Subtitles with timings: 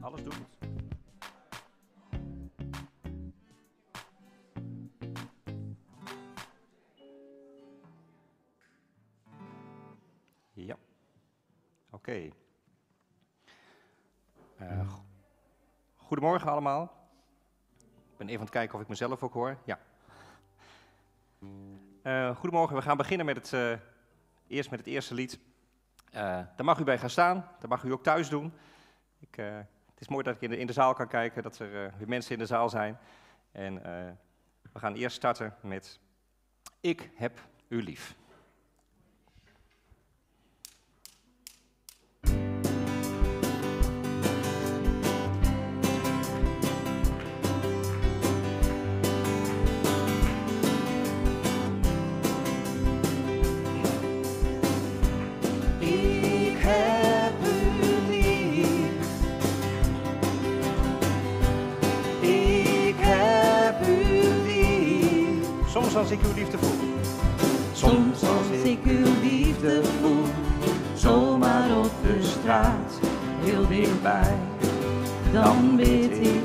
[0.00, 0.36] Alles doet.
[10.52, 10.76] Ja.
[11.90, 12.30] Oké.
[14.56, 15.04] Eh, go-
[15.96, 17.00] goedemorgen allemaal.
[18.12, 19.58] Ik ben even aan het kijken of ik mezelf ook hoor.
[19.64, 19.78] Ja.
[22.02, 23.78] Eh, goedemorgen, we gaan beginnen met het, eh,
[24.46, 25.38] eerst met het eerste lied.
[26.12, 26.22] Eh,
[26.56, 28.52] daar mag u bij gaan staan, dat mag u ook thuis doen.
[29.18, 29.56] Ik, eh,
[29.90, 31.92] het is mooi dat ik in de, in de zaal kan kijken, dat er eh,
[31.98, 32.98] weer mensen in de zaal zijn.
[33.52, 33.82] En
[34.72, 36.00] we gaan eerst starten met
[36.80, 38.16] Ik heb u lief.
[65.92, 66.88] Soms als ik uw liefde voel.
[67.72, 70.24] Soms als ik uw liefde voel,
[70.94, 73.00] zomaar op de straat,
[73.40, 74.34] heel dichtbij,
[75.32, 76.42] dan bid ik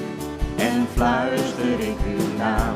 [0.58, 2.76] en fluister ik uw naam.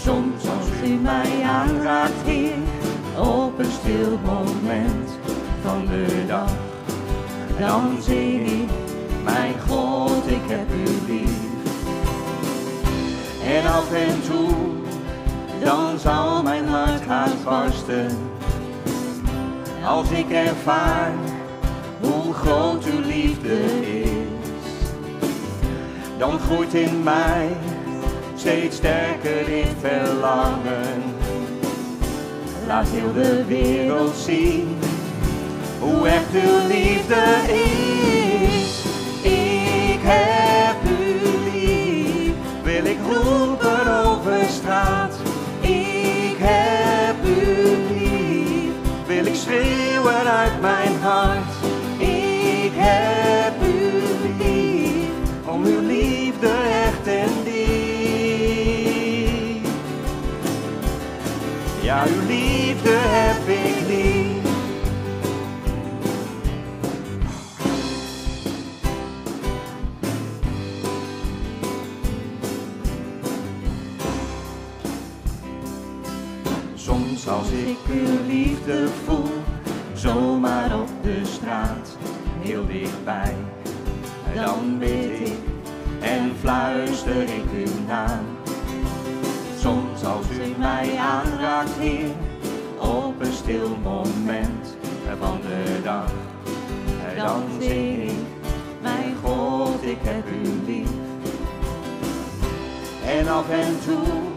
[0.00, 2.58] Soms als u mij aanraakt, Heer,
[3.18, 5.10] op een stil moment
[5.62, 6.52] van de dag,
[7.58, 8.68] dan zing ik,
[9.24, 11.42] mijn God, ik heb u lief.
[13.46, 14.82] En af en toe
[15.64, 18.08] dan zal mijn hart haast barsten.
[19.84, 21.12] Als ik ervaar
[22.00, 23.56] hoe groot uw liefde
[24.02, 24.88] is,
[26.18, 27.48] dan groeit in mij
[28.36, 31.02] steeds sterker dit verlangen.
[32.66, 34.78] Laat heel de wereld zien
[35.80, 38.84] hoe echt uw liefde is.
[39.22, 45.13] Ik heb u lief, wil ik roepen over straat.
[49.34, 51.54] Ik schreeuwen uit mijn hart.
[51.98, 53.92] Ik heb u
[54.38, 55.08] lief,
[55.44, 56.48] om uw liefde
[56.84, 57.54] echt en diep.
[61.80, 63.73] Ja, uw liefde heb ik
[77.94, 79.32] uw liefde voel,
[79.92, 81.96] zomaar op de straat,
[82.40, 83.34] heel dichtbij,
[84.34, 85.38] dan bid ik
[86.00, 88.24] en fluister ik uw naam.
[89.58, 92.10] Soms als u mij aanraakt, Heer,
[92.78, 94.76] op een stil moment
[95.20, 96.12] van de dag,
[97.16, 98.18] dan zing ik,
[98.82, 100.88] mijn God, ik heb u lief.
[103.06, 104.33] En af en toe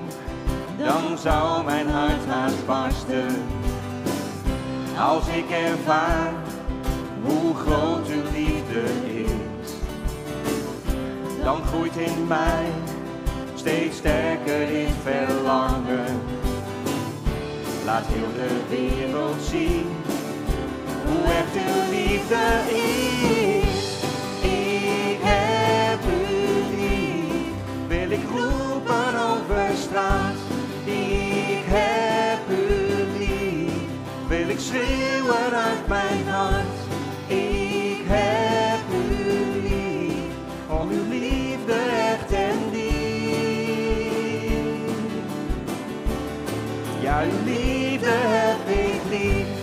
[0.77, 3.43] dan zou mijn hart haast barsten.
[4.99, 6.33] Als ik ervaar
[7.23, 8.83] hoe groot uw liefde
[9.13, 9.71] is,
[11.43, 12.65] dan groeit in mij
[13.55, 16.21] steeds sterker dit verlangen.
[17.85, 19.85] Laat heel de wereld zien
[21.05, 23.56] hoe echt uw liefde is.
[34.67, 36.77] Schreeuwen uit mijn hart.
[37.27, 39.05] Ik heb u
[39.61, 40.33] lief,
[40.67, 42.87] om uw liefde echt en diep.
[47.01, 49.56] Ja, uw liefde heb ik lief.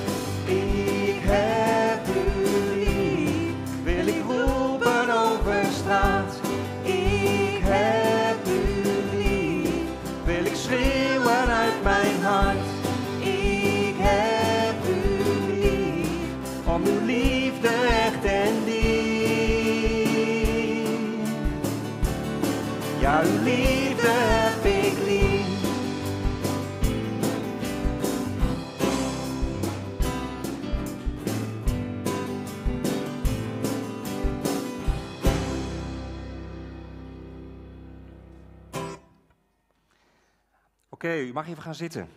[40.94, 42.08] Oké, u mag even gaan zitten.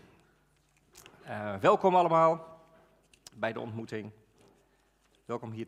[1.24, 2.62] Eh, welkom allemaal
[3.34, 4.12] bij de ontmoeting.
[5.26, 5.68] Welkom hier,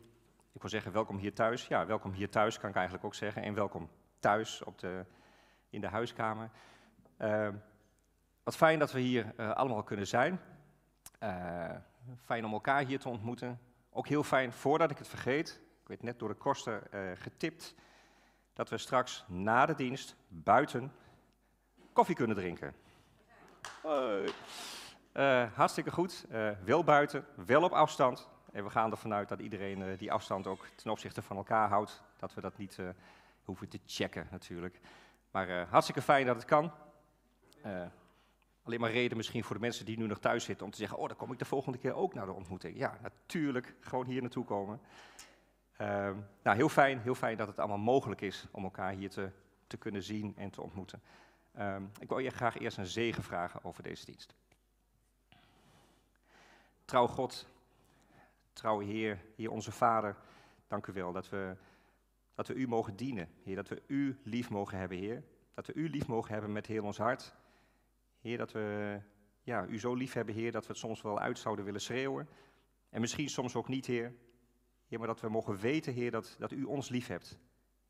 [0.52, 1.66] ik wil zeggen welkom hier thuis.
[1.66, 3.42] Ja, welkom hier thuis kan ik eigenlijk ook zeggen.
[3.42, 3.88] En welkom
[4.18, 5.04] thuis op de,
[5.70, 6.50] in de huiskamer.
[7.16, 7.48] Eh,
[8.42, 10.40] wat fijn dat we hier eh, allemaal kunnen zijn.
[12.24, 13.60] Fijn om elkaar hier te ontmoeten.
[13.90, 17.74] Ook heel fijn, voordat ik het vergeet, ik werd net door de koster uh, getipt
[18.52, 20.92] dat we straks na de dienst buiten
[21.92, 22.74] koffie kunnen drinken.
[25.12, 26.24] Uh, hartstikke goed.
[26.32, 28.28] Uh, wel buiten, wel op afstand.
[28.52, 31.68] En we gaan ervan uit dat iedereen uh, die afstand ook ten opzichte van elkaar
[31.68, 32.02] houdt.
[32.18, 32.78] Dat we dat niet
[33.44, 34.80] hoeven te checken natuurlijk.
[35.30, 36.72] Maar hartstikke fijn dat het kan.
[38.62, 40.98] alleen maar reden misschien voor de mensen die nu nog thuis zitten om te zeggen:
[40.98, 42.78] Oh, dan kom ik de volgende keer ook naar de ontmoeting.
[42.78, 43.74] Ja, natuurlijk.
[43.80, 44.80] Gewoon hier naartoe komen.
[45.76, 49.30] Ehm, nou, heel fijn, heel fijn dat het allemaal mogelijk is om elkaar hier te,
[49.66, 51.02] te kunnen zien en te ontmoeten.
[51.58, 54.34] Um, ik wil je graag eerst een zegen vragen over deze dienst.
[56.84, 57.48] Trouw God,
[58.52, 60.16] trouw Heer, Heer onze Vader,
[60.68, 61.56] dank u wel dat we,
[62.34, 63.28] dat we u mogen dienen.
[63.42, 65.22] Heer, dat we u lief mogen hebben, Heer.
[65.54, 67.34] Dat we u lief mogen hebben met heel ons hart.
[68.20, 68.98] Heer, dat we
[69.42, 72.28] ja, u zo lief hebben, Heer, dat we het soms wel uit zouden willen schreeuwen.
[72.90, 74.14] En misschien soms ook niet, Heer.
[74.86, 77.38] Heer, maar dat we mogen weten, Heer, dat, dat u ons lief hebt.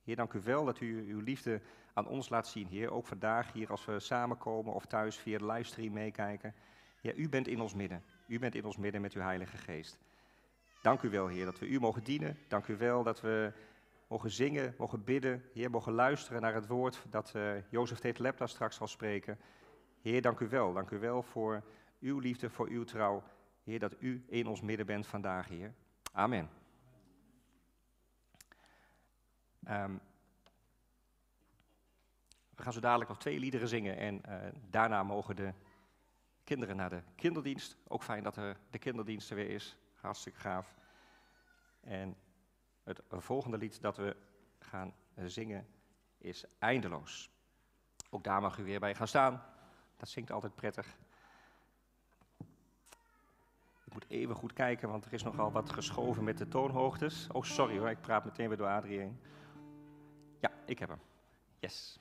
[0.02, 1.61] Heer, dank u wel dat u uw liefde
[2.00, 2.90] aan ons laat zien, Heer.
[2.90, 6.54] Ook vandaag hier als we samenkomen of thuis via de livestream meekijken.
[7.00, 8.02] Ja, u bent in ons midden.
[8.26, 9.99] U bent in ons midden met uw Heilige Geest.
[10.83, 12.38] Dank u wel, Heer, dat we u mogen dienen.
[12.49, 13.52] Dank u wel dat we
[14.07, 15.45] mogen zingen, mogen bidden.
[15.52, 19.38] Heer, mogen luisteren naar het woord dat uh, Jozef Lepta straks zal spreken.
[20.02, 20.73] Heer, dank u wel.
[20.73, 21.62] Dank u wel voor
[22.00, 23.23] uw liefde, voor uw trouw.
[23.64, 25.75] Heer, dat u in ons midden bent vandaag, Heer.
[26.12, 26.49] Amen.
[29.69, 30.00] Um,
[32.61, 34.35] we gaan zo dadelijk nog twee liederen zingen en uh,
[34.71, 35.52] daarna mogen de
[36.45, 37.76] kinderen naar de kinderdienst.
[37.88, 39.76] Ook fijn dat er de kinderdienst er weer is.
[40.00, 40.75] Hartstikke gaaf.
[41.81, 42.17] En
[42.83, 44.17] het volgende lied dat we
[44.59, 45.67] gaan zingen
[46.19, 47.31] is Eindeloos.
[48.11, 49.43] Ook daar mag u weer bij gaan staan.
[49.97, 50.97] Dat zingt altijd prettig.
[53.85, 57.26] Ik moet even goed kijken, want er is nogal wat geschoven met de toonhoogtes.
[57.33, 59.21] Oh, sorry hoor, ik praat meteen weer door Adrie heen.
[60.40, 61.00] Ja, ik heb hem.
[61.59, 62.00] Yes.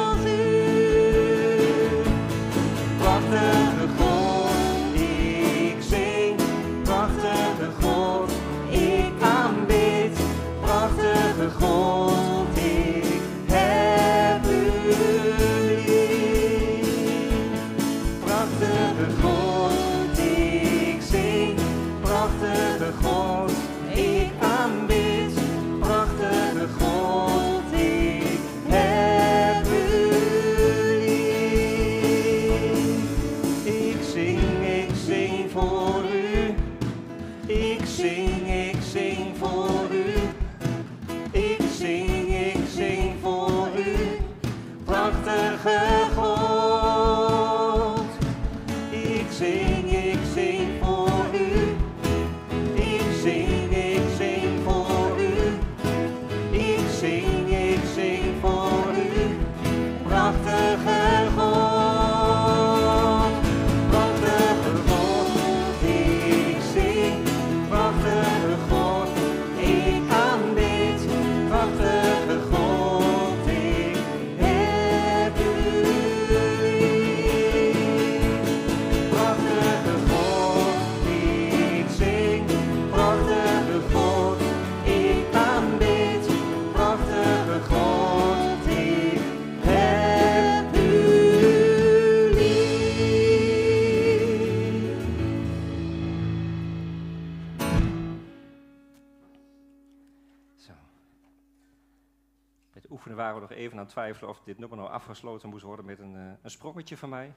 [103.91, 107.33] twijfelen of dit nummer nou afgesloten moest worden met een, uh, een sprongetje van mij.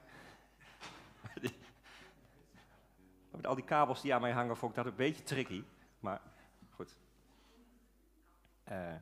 [3.31, 5.63] met al die kabels die aan mij hangen vond ik dat een beetje tricky.
[5.99, 6.21] Maar
[6.75, 6.95] goed.
[8.71, 8.95] Uh,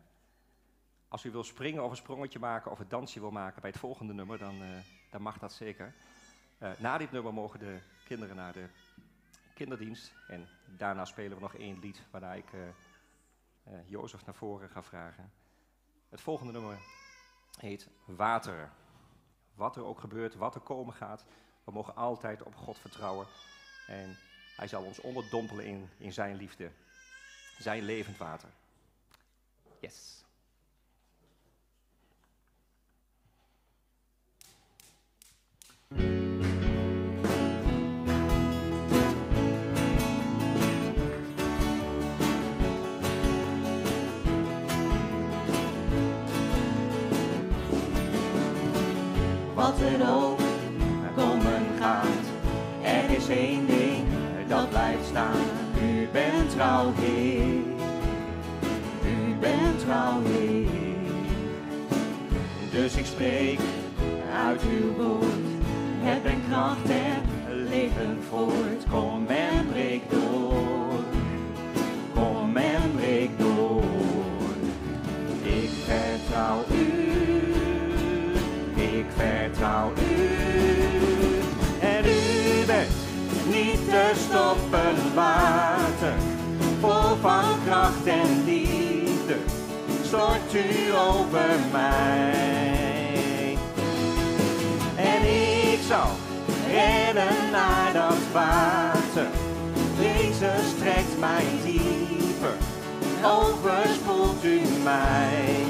[1.07, 3.79] als u wil springen of een sprongetje maken of een dansje wil maken bij het
[3.79, 4.69] volgende nummer, dan, uh,
[5.11, 5.93] dan mag dat zeker.
[6.77, 8.67] na dit nummer mogen de kinderen naar de
[9.53, 10.13] kinderdienst.
[10.27, 12.45] En daarna spelen we nog één lied waarna ik
[13.85, 15.31] Jozef naar voren ga vragen.
[16.09, 16.77] Het volgende nummer
[17.59, 18.71] heet Water.
[19.55, 21.25] Wat er ook gebeurt, wat er komen gaat,
[21.63, 23.27] we mogen altijd op God vertrouwen.
[23.87, 24.17] En
[24.55, 26.71] hij zal ons onderdompelen in, in zijn liefde,
[27.57, 28.49] zijn levend water.
[29.79, 30.23] Yes.
[49.73, 50.39] Wat er ook
[51.15, 52.25] komen gaat.
[52.81, 54.05] Er is één ding
[54.47, 55.41] dat blijft staan.
[55.83, 57.63] U bent trouw, Heer.
[59.05, 60.67] U bent trouw, Heer.
[62.71, 63.59] Dus ik spreek
[64.45, 65.23] uit uw woord.
[66.01, 67.21] Het brengt kracht en
[67.69, 68.83] leven voort.
[68.89, 70.72] Kom en breek door.
[84.53, 86.13] Stoppen water,
[86.79, 89.37] vol van kracht en liefde,
[90.03, 93.57] stort u over mij.
[94.95, 95.21] En
[95.71, 96.09] ik zal
[96.67, 99.27] rennen naar dat water,
[99.99, 102.55] Jezus trekt mij dieper,
[103.23, 105.65] overspoelt u mij.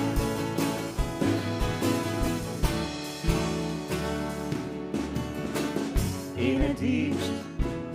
[6.36, 7.32] in het diepst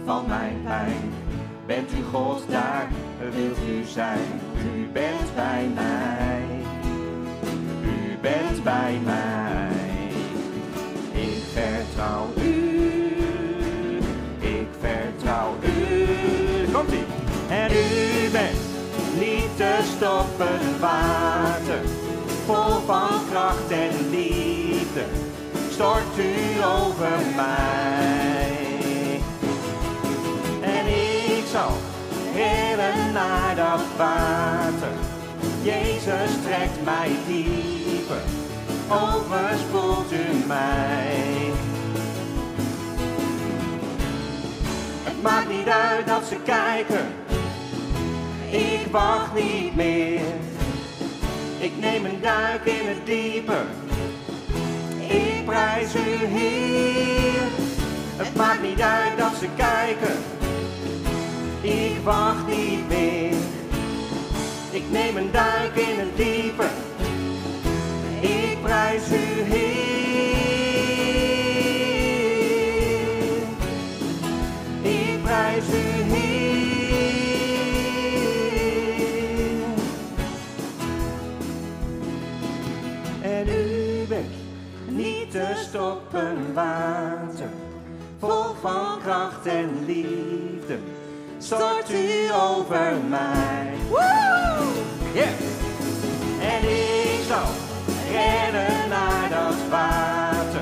[0.09, 1.13] van mijn pijn.
[1.67, 2.89] Bent u God, daar
[3.33, 4.41] wilt u zijn.
[4.75, 6.43] U bent bij mij.
[7.83, 9.71] U bent bij mij.
[11.13, 12.77] Ik vertrouw u.
[14.39, 16.73] Ik vertrouw u.
[16.73, 17.05] Komt ie.
[17.49, 18.65] En u bent
[19.19, 21.81] niet te stoppen water.
[22.47, 25.05] Vol van kracht en liefde
[25.71, 28.58] stort u over mij.
[32.39, 34.93] Rennen naar dat water.
[35.63, 38.23] Jezus trekt mij dieper,
[38.89, 41.51] overspoelt u mij.
[45.05, 47.07] Het maakt niet uit dat ze kijken,
[48.51, 50.21] ik wacht niet meer.
[51.59, 53.57] Ik neem een duik in het diepe
[55.09, 57.43] ik prijs u Heer.
[58.17, 60.17] Het maakt niet uit dat ze kijken,
[61.69, 63.37] ik wacht niet meer.
[64.71, 66.67] Ik neem een duik in het diepe,
[68.21, 69.79] ik prijs u Heer.
[74.83, 76.39] Ik prijs u Heer.
[83.21, 84.27] En u bent
[84.89, 87.51] niet te stoppen water,
[88.19, 90.79] vol van kracht en liefde,
[91.49, 93.73] stort u over mij.
[93.89, 94.67] Woo!
[95.15, 95.29] Yeah!
[96.41, 97.49] En ik zal
[98.11, 100.61] rennen naar dat water,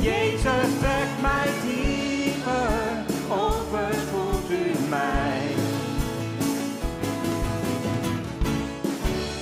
[0.00, 5.54] Jezus trekt mij dieper, overspoelt u mij.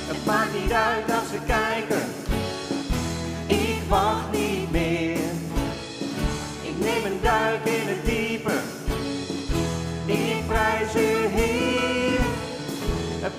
[0.07, 1.24] Het maakt niet uit dat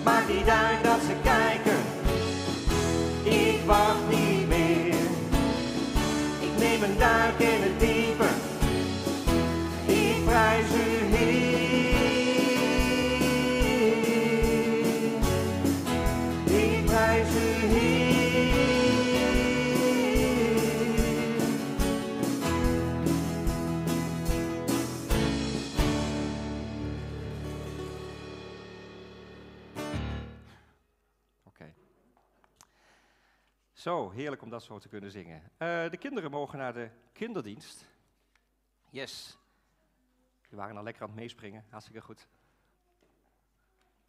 [0.05, 1.79] maakt niet uit dat ze kijken.
[3.23, 4.95] Ik wacht niet meer.
[6.39, 7.94] Ik neem een duik in het diepe.
[33.85, 35.43] Zo, heerlijk om dat zo te kunnen zingen.
[35.57, 37.87] Eh, de kinderen mogen naar de kinderdienst.
[38.89, 39.37] Yes.
[40.49, 41.65] Die waren al lekker aan het meespringen.
[41.69, 42.27] Hartstikke goed.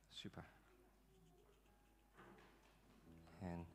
[0.09, 0.45] Super.
[3.39, 3.67] En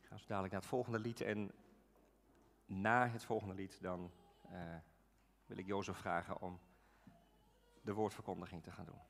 [0.00, 1.20] ik ga zo dadelijk naar het volgende lied.
[1.20, 1.52] En
[2.66, 4.12] na het volgende lied dan
[4.50, 4.76] eh,
[5.46, 6.60] wil ik Jozef vragen om
[7.80, 9.09] de woordverkondiging te gaan doen.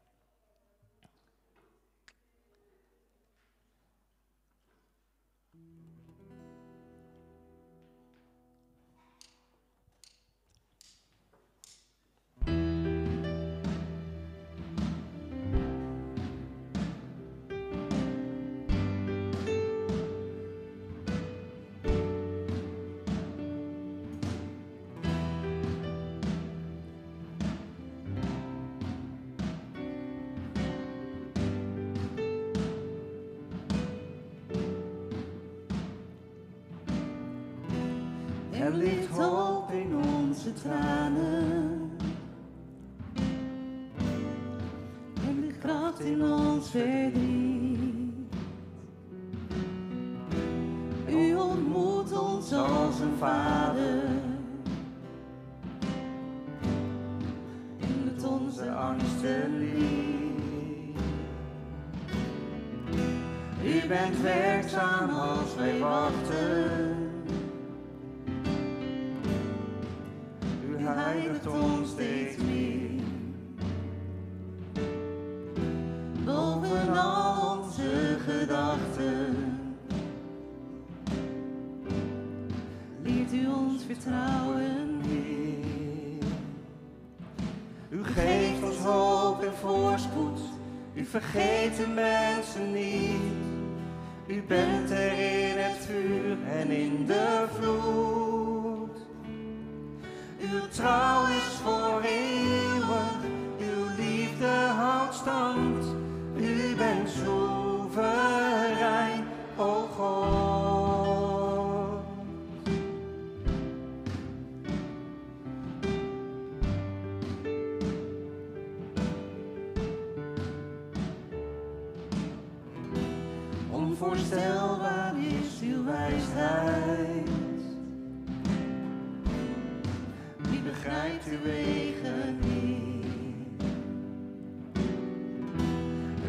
[130.37, 133.63] Wie begrijpt uw wegen niet?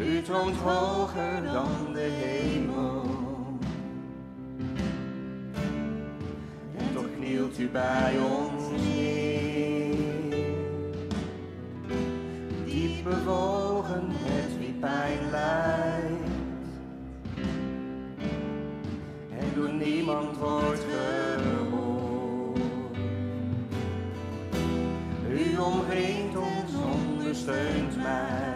[0.00, 3.04] U troont hoger dan de hemel.
[6.76, 8.61] En toch knielt u bij ons.
[27.52, 28.54] steunt mij.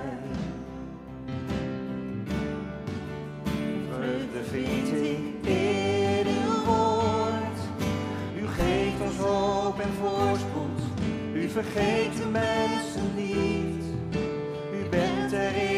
[3.90, 7.58] Vreugde vind ik in uw woord.
[8.40, 10.80] U geeft ons hoop en voorspoed.
[11.34, 13.84] U vergeet de mensen niet.
[14.72, 15.75] U bent erin.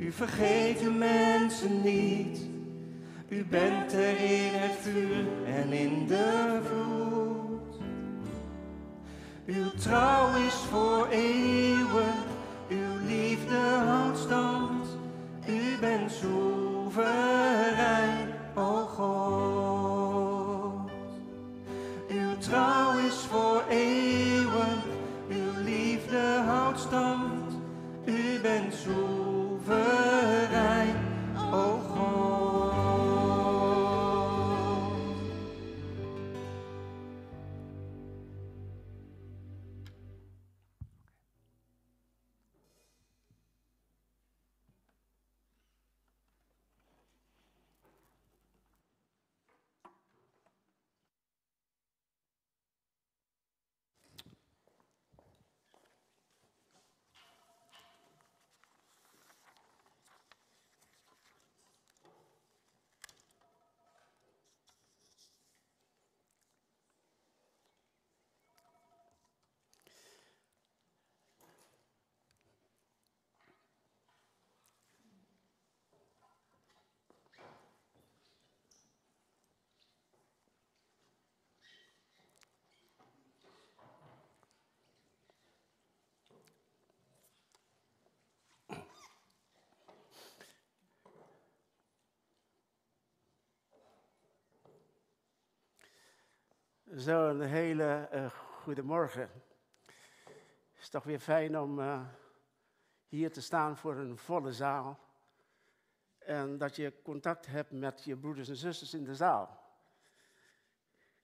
[0.00, 2.38] U vergeet de mensen niet.
[3.28, 7.80] U bent er in het vuur en in de vloed.
[9.46, 11.69] Uw trouw is voor eeuwig.
[96.98, 99.30] Zo, een hele uh, goede morgen.
[100.72, 102.06] Het is toch weer fijn om uh,
[103.06, 104.98] hier te staan voor een volle zaal.
[106.18, 109.74] En dat je contact hebt met je broeders en zusters in de zaal.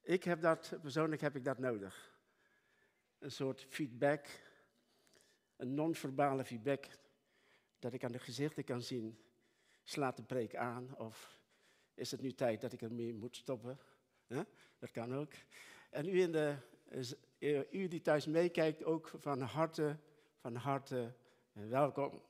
[0.02, 2.18] Ik heb dat, persoonlijk heb ik dat nodig.
[3.18, 4.26] Een soort feedback,
[5.57, 6.87] een non-verbale feedback,
[7.79, 9.18] dat ik aan de gezichten kan zien.
[9.83, 11.40] Slaat de preek aan of
[11.94, 13.79] is het nu tijd dat ik ermee moet stoppen?
[14.79, 15.33] Dat kan ook.
[15.91, 16.57] En u, in de,
[17.39, 19.97] eh, u die thuis meekijkt, ook van harte,
[20.41, 21.12] van harte
[21.53, 22.23] welkom.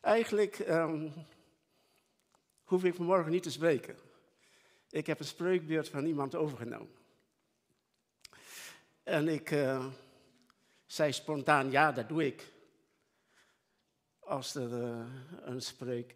[0.00, 1.12] Eigenlijk um,
[2.64, 3.96] hoef ik vanmorgen niet te spreken.
[4.90, 6.94] Ik heb een spreekbeurt van iemand overgenomen.
[9.02, 9.86] En ik uh,
[10.86, 12.52] zei spontaan, ja, dat doe ik.
[14.18, 15.06] Als er uh,
[15.40, 15.62] een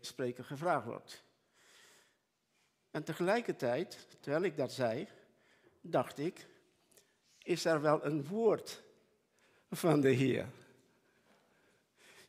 [0.01, 1.23] spreker gevraagd wordt.
[2.91, 5.09] En tegelijkertijd, terwijl ik dat zei,
[5.81, 6.47] dacht ik,
[7.43, 8.83] is er wel een woord
[9.71, 10.47] van de Heer?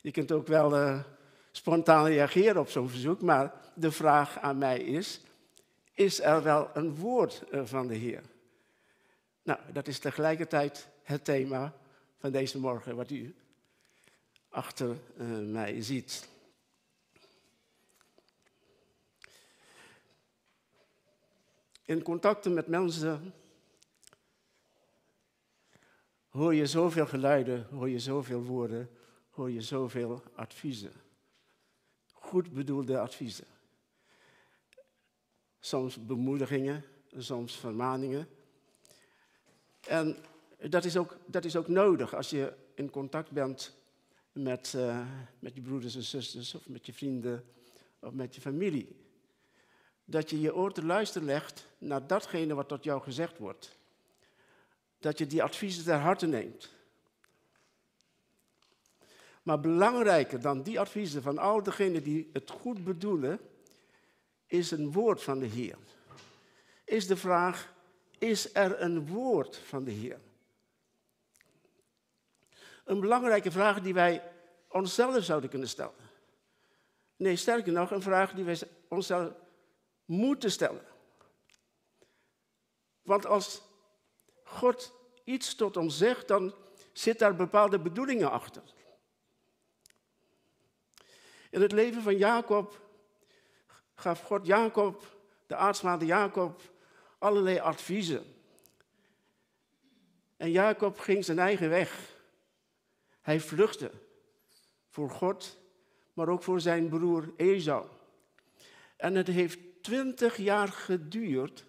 [0.02, 1.04] Je kunt ook wel uh,
[1.52, 5.22] spontaan reageren op zo'n verzoek, maar de vraag aan mij is,
[5.94, 8.22] is er wel een woord uh, van de Heer?
[9.44, 11.74] Nou, dat is tegelijkertijd het thema
[12.18, 13.36] van deze morgen, wat u
[14.50, 16.30] achter uh, mij ziet.
[21.86, 23.34] In contacten met mensen
[26.30, 28.90] hoor je zoveel geluiden, hoor je zoveel woorden,
[29.30, 30.92] hoor je zoveel adviezen.
[32.12, 33.46] Goed bedoelde adviezen.
[35.60, 36.84] Soms bemoedigingen,
[37.18, 38.28] soms vermaningen.
[39.88, 40.18] En
[40.70, 43.80] dat is ook, dat is ook nodig als je in contact bent
[44.32, 45.08] met, uh,
[45.40, 47.46] met je broeders en zusters, of met je vrienden,
[48.00, 49.01] of met je familie
[50.12, 53.78] dat je je oor te luisteren legt naar datgene wat tot jou gezegd wordt.
[55.00, 56.70] Dat je die adviezen ter harte neemt.
[59.44, 63.40] Maar belangrijker dan die adviezen van al degenen die het goed bedoelen,
[64.48, 65.78] is een woord van de Heer.
[66.84, 67.74] Is de vraag,
[68.18, 70.20] is er een woord van de Heer?
[72.84, 74.24] Een belangrijke vraag die wij
[74.68, 76.10] onszelf zouden kunnen stellen.
[77.16, 79.32] Nee, sterker nog, een vraag die wij onszelf
[80.12, 80.86] moeten stellen.
[83.02, 83.62] Want als
[84.44, 84.94] God
[85.24, 86.56] iets tot ons zegt, dan
[86.94, 88.64] zit daar bepaalde bedoelingen achter.
[91.50, 92.80] In het leven van Jacob
[93.94, 95.04] gaf God Jacob,
[95.48, 96.62] de aartsvader Jacob,
[97.18, 98.36] allerlei adviezen.
[100.38, 102.20] En Jacob ging zijn eigen weg.
[103.22, 103.92] Hij vluchtte
[104.90, 105.58] voor God,
[106.14, 107.88] maar ook voor zijn broer Esau.
[108.98, 111.66] En het heeft twintig jaar geduurd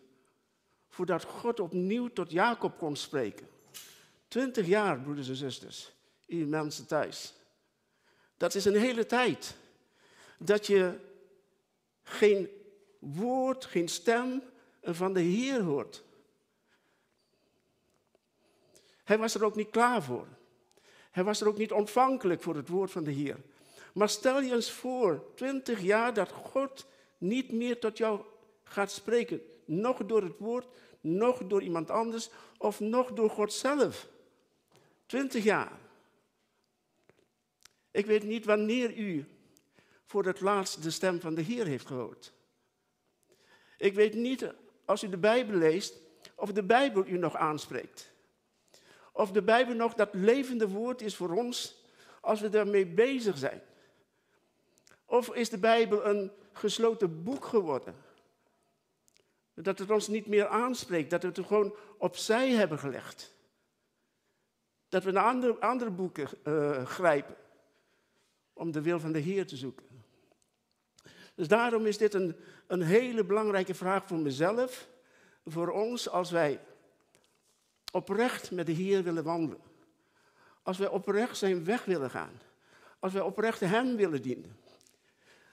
[0.88, 3.48] voordat God opnieuw tot Jacob kon spreken.
[4.29, 5.92] Twintig jaar, broeders en zusters,
[6.27, 7.35] u mensen thuis.
[8.37, 9.57] Dat is een hele tijd.
[10.38, 10.98] Dat je
[12.03, 12.48] geen
[12.98, 14.42] woord, geen stem
[14.83, 16.03] van de Heer hoort.
[19.05, 20.27] Hij was er ook niet klaar voor.
[21.11, 23.37] Hij was er ook niet ontvankelijk voor het woord van de Heer.
[23.94, 26.87] Maar stel je eens voor, twintig jaar dat God
[27.22, 28.20] niet meer tot jou
[28.64, 29.40] gaat spreken.
[29.64, 30.66] Nog door het woord,
[31.00, 34.08] nog door iemand anders of nog door God zelf.
[35.06, 35.78] Twintig jaar.
[37.90, 39.26] Ik weet niet wanneer u
[40.04, 42.32] voor het laatst de stem van de Heer heeft gehoord.
[43.78, 44.52] Ik weet niet,
[44.85, 45.94] als u de Bijbel leest,
[46.35, 48.12] of de Bijbel u nog aanspreekt.
[49.12, 51.85] Of de Bijbel nog dat levende woord is voor ons
[52.20, 53.62] als we daarmee bezig zijn.
[55.12, 57.94] Of is de Bijbel een gesloten boek geworden.
[59.55, 63.35] Dat het ons niet meer aanspreekt, dat we het gewoon opzij hebben gelegd.
[64.88, 67.37] Dat we naar andere, andere boeken uh, grijpen
[68.53, 69.87] om de wil van de Heer te zoeken.
[71.35, 74.88] Dus daarom is dit een, een hele belangrijke vraag voor mezelf,
[75.44, 76.61] voor ons als wij
[77.90, 79.62] oprecht met de Heer willen wandelen.
[80.62, 82.40] Als wij oprecht zijn weg willen gaan.
[82.98, 84.61] Als wij oprecht Hem willen dienen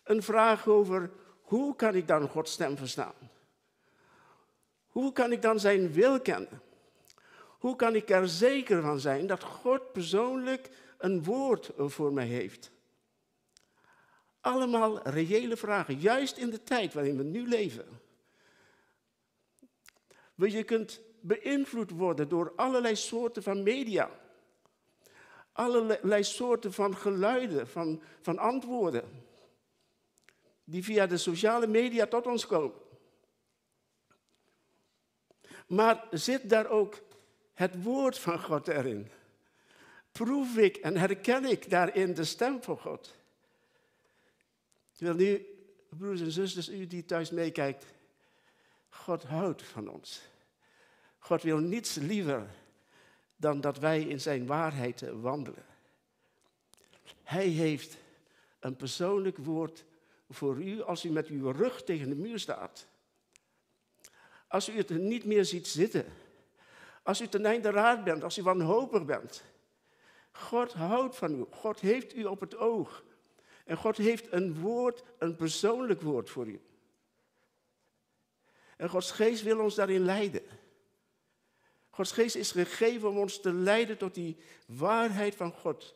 [0.10, 3.14] een vraag over hoe kan ik dan Gods stem verstaan?
[4.88, 6.62] Hoe kan ik dan zijn wil kennen?
[7.60, 12.72] Hoe kan ik er zeker van zijn dat God persoonlijk een woord voor mij heeft?
[14.42, 17.86] Allemaal reële vragen, juist in de tijd waarin we nu leven.
[20.36, 24.10] Je kunt beïnvloed worden door allerlei soorten van media.
[25.52, 29.19] Allerlei soorten van geluiden, van, van antwoorden
[30.70, 32.78] die via de sociale media tot ons komen.
[35.68, 37.02] Maar zit daar ook
[37.54, 39.12] het woord van God erin?
[40.12, 43.16] Proef ik en herken ik daarin de stem van God?
[44.92, 45.46] Terwijl nu,
[45.90, 47.86] broers en zusters, u die thuis meekijkt,
[48.90, 50.22] God houdt van ons.
[51.18, 52.50] God wil niets liever
[53.36, 55.66] dan dat wij in zijn waarheid wandelen.
[57.24, 57.98] Hij heeft
[58.60, 59.84] een persoonlijk woord
[60.30, 62.88] voor u als u met uw rug tegen de muur staat.
[64.48, 66.06] Als u het niet meer ziet zitten.
[67.04, 69.44] Als u ten einde raad bent, als u wanhopig bent.
[70.32, 71.46] God houdt van u.
[71.50, 73.04] God heeft u op het oog.
[73.66, 76.62] En God heeft een woord, een persoonlijk woord voor u.
[78.78, 80.42] En Gods geest wil ons daarin leiden.
[81.90, 84.38] Gods geest is gegeven om ons te leiden tot die
[84.68, 85.96] waarheid van God.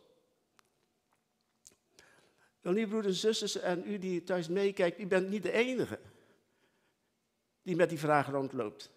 [2.64, 6.00] Wel, lieve broeders en zusters en u die thuis meekijkt, u bent niet de enige
[7.62, 8.92] die met die vraag rondloopt.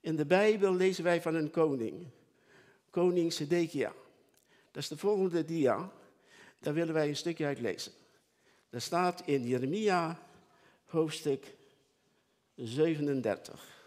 [0.00, 2.06] In de Bijbel lezen wij van een koning,
[2.90, 3.92] koning Sedekia.
[4.70, 5.92] Dat is de volgende dia,
[6.58, 7.92] daar willen wij een stukje uit lezen.
[8.70, 10.18] Dat staat in Jeremia
[10.84, 11.54] hoofdstuk
[12.54, 13.81] 37.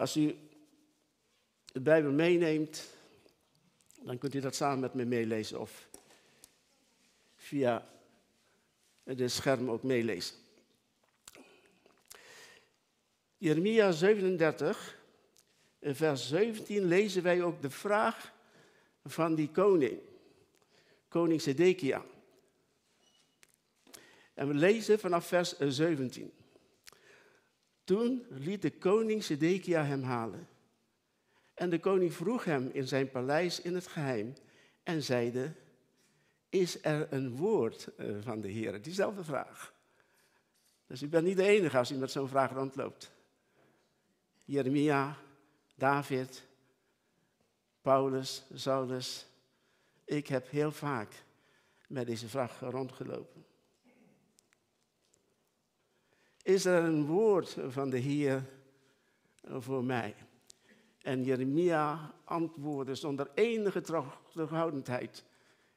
[0.00, 0.36] Als u
[1.72, 2.88] de Bijbel meeneemt,
[4.02, 5.88] dan kunt u dat samen met me meelezen of
[7.36, 7.86] via
[9.02, 10.36] de scherm ook meelezen.
[13.36, 14.98] Jeremia 37,
[15.78, 18.32] in vers 17 lezen wij ook de vraag
[19.04, 19.98] van die koning,
[21.08, 22.04] koning Sedekia.
[24.34, 26.39] En we lezen vanaf vers 17.
[27.90, 30.48] Toen liet de koning Sedekia hem halen.
[31.54, 34.34] En de koning vroeg hem in zijn paleis in het geheim
[34.82, 35.52] en zeide,
[36.48, 38.82] is er een woord eh, van de Heer?
[38.82, 39.74] Diezelfde vraag.
[40.86, 43.12] Dus u bent niet de enige als u met zo'n vraag rondloopt.
[44.44, 45.16] Jeremia,
[45.74, 46.46] David,
[47.80, 49.26] Paulus, Saulus.
[50.04, 51.24] Ik heb heel vaak
[51.88, 53.44] met deze vraag rondgelopen.
[56.42, 58.44] Is er een woord van de Heer
[59.44, 60.14] voor mij?
[61.02, 63.80] En Jeremia antwoordde zonder enige
[64.30, 65.24] terughoudendheid,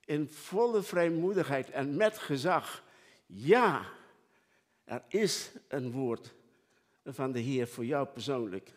[0.06, 2.84] in volle vrijmoedigheid en met gezag.
[3.26, 3.86] Ja,
[4.84, 6.34] er is een woord
[7.06, 8.72] van de Heer voor jou persoonlijk.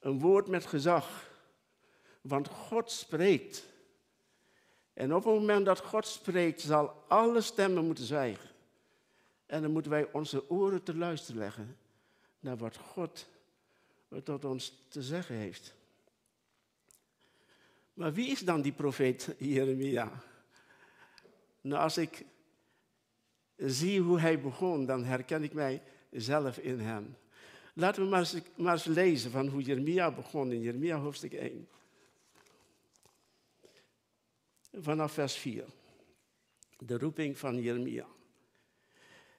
[0.00, 1.30] Een woord met gezag,
[2.20, 3.66] want God spreekt.
[4.92, 8.47] En op het moment dat God spreekt, zal alle stemmen moeten zwijgen.
[9.48, 11.76] En dan moeten wij onze oren te luisteren leggen
[12.40, 13.28] naar wat God
[14.22, 15.74] tot ons te zeggen heeft.
[17.94, 20.22] Maar wie is dan die profeet Jeremia?
[21.60, 22.24] Nou, als ik
[23.56, 27.16] zie hoe hij begon, dan herken ik mij zelf in hem.
[27.74, 31.68] Laten we maar eens, maar eens lezen van hoe Jeremia begon in Jeremia hoofdstuk 1.
[34.72, 35.64] Vanaf vers 4.
[36.78, 38.06] De roeping van Jeremia.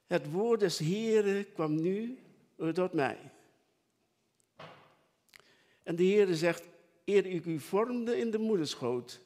[0.10, 2.20] Het woord des Heeren kwam nu
[2.74, 3.32] tot mij.
[5.84, 6.64] En de Heere zegt,
[7.06, 9.22] eer ik u vormde in de moederschoot,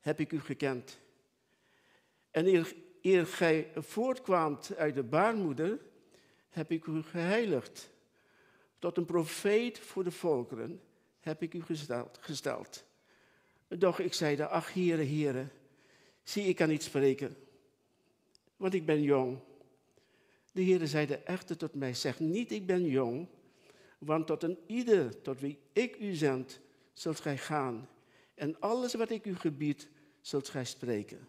[0.00, 0.98] heb ik u gekend.
[2.30, 2.66] En
[3.00, 5.78] eer, gij voortkwaamt uit de baarmoeder,
[6.48, 7.90] heb ik u geheiligd.
[8.78, 10.80] Tot een profeet voor de volkeren
[11.20, 11.62] heb ik u
[12.20, 12.84] gesteld.
[13.68, 15.46] Doch ik zeide, ach Heere, Heere,
[16.22, 17.36] zie ik kan niet spreken,
[18.56, 19.38] want ik ben jong.
[20.56, 23.28] De Heere zeide echter tot mij, zeg niet ik ben jong,
[23.98, 26.60] want tot een ieder tot wie ik u zend,
[26.92, 27.88] zult gij gaan.
[28.34, 29.88] En alles wat ik u gebied,
[30.20, 31.28] zult gij spreken.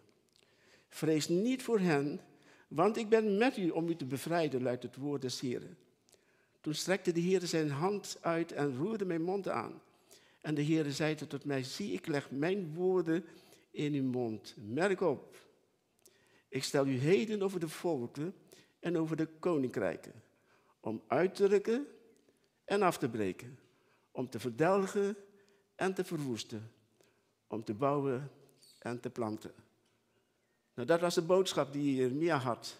[0.89, 2.19] Vrees niet voor hen,
[2.67, 5.77] want ik ben met u om u te bevrijden, luidt het woord des Heren.
[6.61, 9.81] Toen strekte de Heer zijn hand uit en roerde mijn mond aan.
[10.41, 13.25] En de Heer zeide tot mij, zie, ik leg mijn woorden
[13.71, 14.55] in uw mond.
[14.57, 15.37] Merk op,
[16.49, 18.33] ik stel u heden over de volken
[18.79, 20.13] en over de koninkrijken,
[20.79, 21.87] om uit te drukken
[22.65, 23.59] en af te breken,
[24.11, 25.15] om te verdelgen
[25.75, 26.71] en te verwoesten,
[27.47, 28.31] om te bouwen
[28.79, 29.53] en te planten.
[30.73, 32.77] Nou, dat was de boodschap die Jeremia had.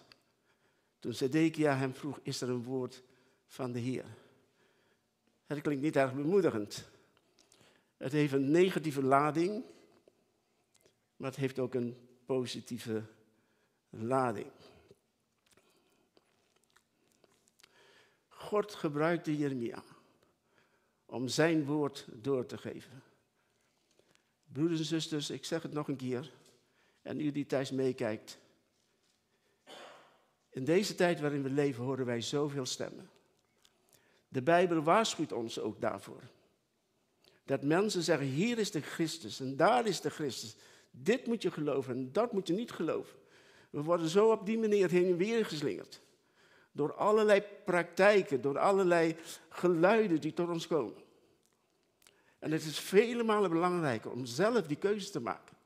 [0.98, 3.02] Toen Zedekia hem vroeg, is er een woord
[3.46, 4.04] van de Heer?
[5.46, 6.88] Het klinkt niet erg bemoedigend.
[7.96, 9.64] Het heeft een negatieve lading,
[11.16, 13.02] maar het heeft ook een positieve
[13.90, 14.50] lading.
[18.48, 19.82] God gebruikte Jeremia
[21.06, 23.02] om zijn woord door te geven.
[24.52, 26.32] Broeders en zusters, ik zeg het nog een keer.
[27.02, 28.38] en u die thuis meekijkt.
[30.50, 33.10] In deze tijd waarin we leven horen wij zoveel stemmen.
[34.28, 36.22] De Bijbel waarschuwt ons ook daarvoor.
[37.44, 40.56] Dat mensen zeggen, hier is de Christus en daar is de Christus.
[40.90, 43.18] Dit moet je geloven en dat moet je niet geloven.
[43.70, 46.00] We worden zo op die manier heen en weer geslingerd.
[46.72, 49.16] Door allerlei praktijken, door allerlei
[49.48, 51.02] geluiden die tot ons komen.
[52.38, 55.56] En het is vele malen belangrijker om zelf die keuze te maken.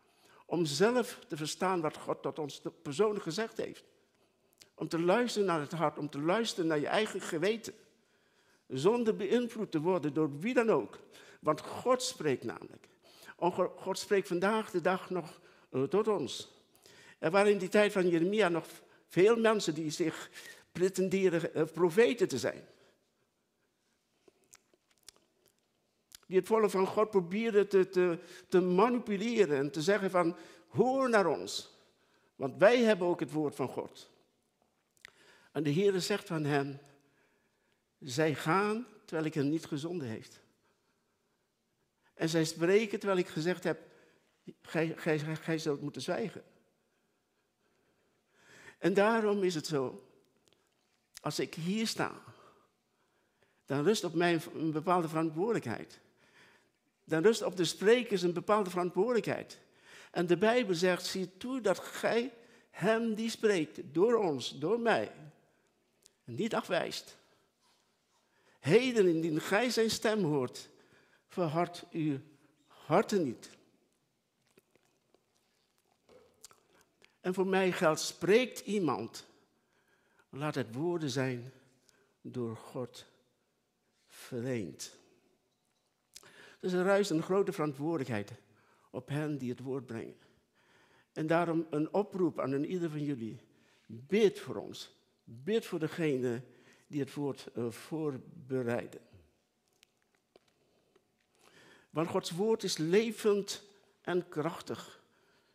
[0.47, 3.85] Om zelf te verstaan wat God tot ons persoonlijk gezegd heeft.
[4.75, 7.75] Om te luisteren naar het hart, om te luisteren naar je eigen geweten.
[8.69, 10.99] Zonder beïnvloed te worden door wie dan ook.
[11.41, 12.89] Want God spreekt namelijk.
[13.77, 15.41] God spreekt vandaag de dag nog
[15.71, 16.51] eh, tot ons.
[17.19, 18.67] Er waren in die tijd van Jeremia nog
[19.09, 20.31] veel mensen die zich
[20.73, 22.67] pretenderen eh, profeten te zijn.
[26.27, 28.19] Die het volk van God probeerden te, te,
[28.49, 30.37] te manipuleren en te zeggen van
[30.69, 31.71] hoor naar ons.
[32.37, 34.11] Want wij hebben ook het woord van God.
[35.53, 36.81] En de Heer zegt van hen,
[37.99, 40.41] zij gaan terwijl ik hen niet gezonden heeft.
[42.15, 43.81] En zij spreken terwijl ik gezegd heb,
[44.63, 46.45] gij, gij, gij zult moeten zwijgen.
[48.79, 50.12] En daarom is het zo,
[51.23, 52.13] als ik hier sta,
[53.67, 56.01] dan rust op mij een bepaalde verantwoordelijkheid.
[57.05, 59.59] Dan rust op de sprekers een bepaalde verantwoordelijkheid.
[60.11, 62.33] En de Bijbel zegt, zie toe dat gij
[62.71, 65.13] hem die spreekt, door ons, door mij,
[66.25, 67.17] niet afwijst.
[68.61, 70.69] Heden, indien gij zijn stem hoort,
[71.29, 72.19] verhard uw
[72.67, 73.51] harten niet.
[77.21, 79.27] En voor mij geldt, spreekt iemand,
[80.33, 81.53] laat het woorden zijn
[82.21, 83.07] door God
[84.09, 84.99] verleend.
[86.61, 88.33] Dus er ruist een grote verantwoordelijkheid
[88.91, 90.17] op hen die het woord brengen.
[91.13, 93.41] En daarom een oproep aan ieder van jullie.
[93.87, 94.91] Bid voor ons.
[95.25, 96.43] Bid voor degene
[96.87, 99.01] die het woord uh, voorbereiden.
[101.91, 103.63] Want Gods woord is levend
[104.01, 105.03] en krachtig,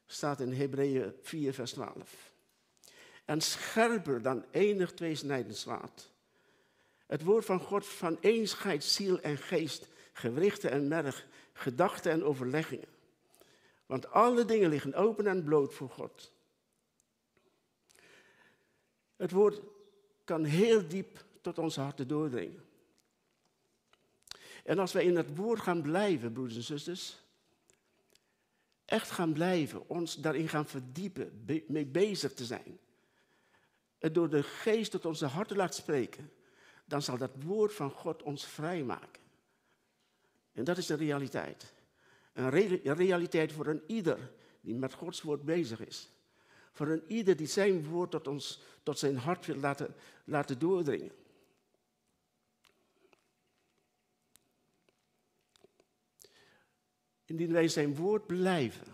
[0.05, 2.26] staat in Hebreeën 4, vers 12.
[3.27, 6.09] En scherper dan enig tweesnijdend zwaard.
[7.05, 12.23] Het woord van God van één scheidt ziel en geest, gewrichten en merg, gedachten en
[12.23, 12.87] overleggingen.
[13.85, 16.31] Want alle dingen liggen open en bloot voor God.
[19.15, 19.61] Het woord
[20.23, 22.65] kan heel diep tot onze harten doordringen.
[24.63, 27.17] En als wij in het woord gaan blijven, broeders en zusters,
[28.85, 32.79] echt gaan blijven, ons daarin gaan verdiepen, mee bezig te zijn,
[33.97, 36.31] het door de geest tot onze harten laat spreken,
[36.85, 39.21] dan zal dat woord van God ons vrijmaken.
[40.51, 41.73] En dat is de realiteit.
[42.33, 42.49] Een,
[42.95, 44.31] realiteit voor een ieder
[44.61, 46.09] die met Gods woord bezig is.
[46.71, 51.11] Voor een ieder die zijn woord tot, ons, tot zijn hart wil laten, laten doordringen.
[57.25, 58.87] Indien wij zijn woord blijven,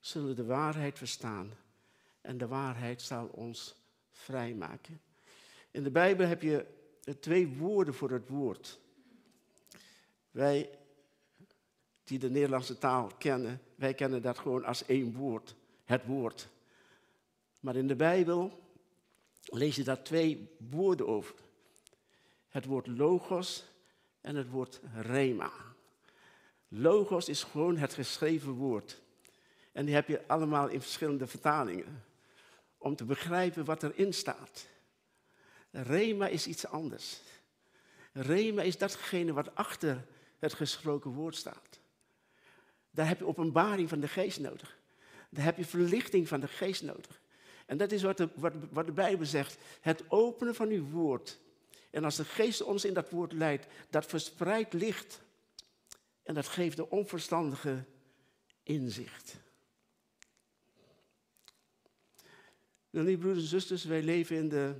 [0.00, 1.52] zullen de waarheid verstaan.
[2.20, 3.81] En de waarheid zal ons
[4.12, 5.00] vrijmaken.
[5.70, 6.66] In de Bijbel heb je
[7.20, 8.80] twee woorden voor het woord.
[10.30, 10.78] Wij
[12.04, 15.54] die de Nederlandse taal kennen, wij kennen dat gewoon als één woord,
[15.84, 16.48] het woord.
[17.60, 18.60] Maar in de Bijbel
[19.44, 21.34] lees je daar twee woorden over.
[22.48, 23.64] Het woord logos
[24.20, 25.52] en het woord rema.
[26.68, 29.00] Logos is gewoon het geschreven woord.
[29.72, 32.04] En die heb je allemaal in verschillende vertalingen.
[32.82, 34.66] Om te begrijpen wat erin staat.
[35.70, 37.20] Rema is iets anders.
[38.12, 40.06] Rema is datgene wat achter
[40.38, 41.80] het gesproken woord staat.
[42.90, 44.78] Daar heb je openbaring van de geest nodig.
[45.30, 47.20] Daar heb je verlichting van de geest nodig.
[47.66, 49.56] En dat is wat de, wat, wat de Bijbel zegt.
[49.80, 51.38] Het openen van uw woord.
[51.90, 55.20] En als de geest ons in dat woord leidt, dat verspreidt licht.
[56.22, 57.84] En dat geeft de onverstandige
[58.62, 59.36] inzicht.
[63.00, 64.74] Lieve broeders en zusters, wij leven in de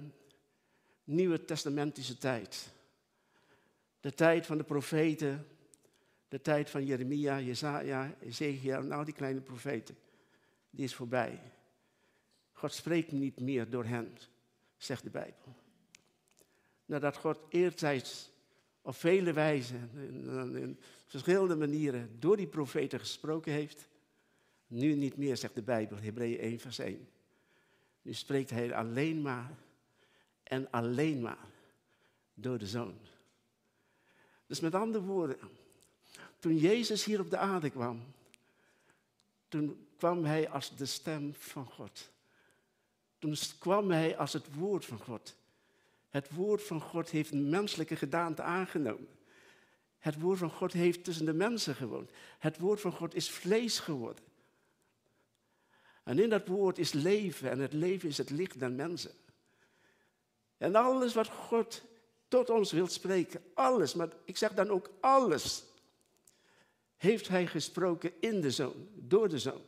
[1.04, 2.72] Nieuwe Testamentische tijd.
[4.00, 5.46] De tijd van de profeten,
[6.28, 9.96] de tijd van Jeremia, Jezaja, Ezekiel, nou die kleine profeten,
[10.70, 11.40] die is voorbij.
[12.52, 14.16] God spreekt niet meer door hen,
[14.76, 15.56] zegt de Bijbel.
[16.84, 18.30] Nadat God eertijds
[18.82, 19.90] op vele wijzen,
[20.54, 23.88] in verschillende manieren, door die profeten gesproken heeft,
[24.66, 27.08] nu niet meer, zegt de Bijbel, Hebreeën 1, vers 1.
[28.02, 29.50] Nu spreekt hij alleen maar
[30.42, 31.48] en alleen maar
[32.34, 32.98] door de Zoon.
[34.46, 35.38] Dus met andere woorden,
[36.38, 38.02] toen Jezus hier op de aarde kwam,
[39.48, 42.10] toen kwam hij als de stem van God.
[43.18, 45.36] Toen kwam hij als het woord van God.
[46.08, 49.08] Het woord van God heeft een menselijke gedaante aangenomen.
[49.98, 52.10] Het woord van God heeft tussen de mensen gewoond.
[52.38, 54.24] Het woord van God is vlees geworden.
[56.02, 59.10] En in dat woord is leven en het leven is het licht der mensen.
[60.56, 61.82] En alles wat God
[62.28, 65.64] tot ons wil spreken, alles, maar ik zeg dan ook alles,
[66.96, 69.62] heeft Hij gesproken in de Zoon, door de Zoon.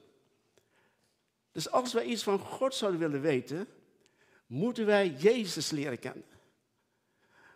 [1.52, 3.68] Dus als wij iets van God zouden willen weten,
[4.46, 6.24] moeten wij Jezus leren kennen.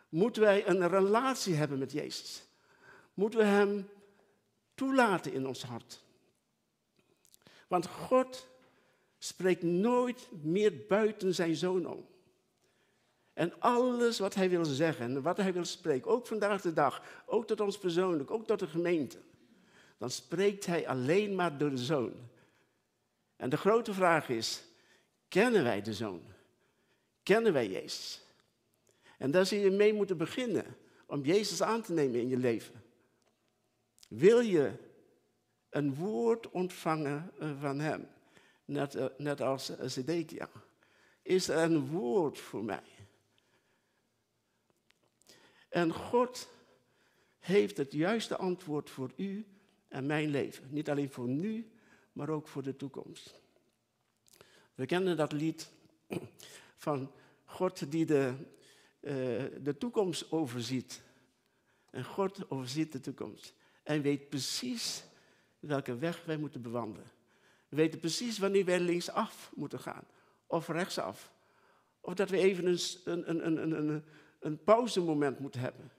[0.08, 2.42] Moeten wij een relatie hebben met Jezus.
[3.14, 3.88] Moeten we Hem
[4.74, 6.02] toelaten in ons hart.
[7.68, 8.47] Want God
[9.18, 12.06] spreekt nooit meer buiten zijn zoon om.
[13.32, 17.02] En alles wat hij wil zeggen en wat hij wil spreken, ook vandaag de dag,
[17.26, 19.18] ook tot ons persoonlijk, ook tot de gemeente,
[19.98, 22.12] dan spreekt hij alleen maar door de zoon.
[23.36, 24.64] En de grote vraag is,
[25.28, 26.22] kennen wij de zoon?
[27.22, 28.22] Kennen wij Jezus?
[29.18, 32.82] En daar zie je mee moeten beginnen om Jezus aan te nemen in je leven.
[34.08, 34.72] Wil je
[35.70, 38.08] een woord ontvangen van Hem,
[38.68, 40.50] net, eh, net als Zedekia?
[41.22, 42.82] Is er een woord voor mij?
[45.68, 46.48] En God
[47.38, 49.46] heeft het juiste antwoord voor u
[49.88, 50.64] en mijn leven.
[50.70, 51.70] Niet alleen voor nu,
[52.12, 53.40] maar ook voor de toekomst.
[54.74, 55.70] We kennen dat lied
[56.86, 57.12] van
[57.44, 58.34] God die de,
[59.00, 59.12] uh,
[59.62, 61.02] de toekomst overziet.
[61.90, 63.54] En God overziet de toekomst.
[63.82, 65.04] En weet precies
[65.58, 67.17] welke weg wij moeten bewandelen.
[67.68, 70.04] We weten precies wanneer wij linksaf moeten gaan.
[70.46, 71.32] Of rechtsaf.
[72.00, 74.04] Of dat we even een, een, een, een,
[74.40, 75.90] een pauzemoment moeten hebben.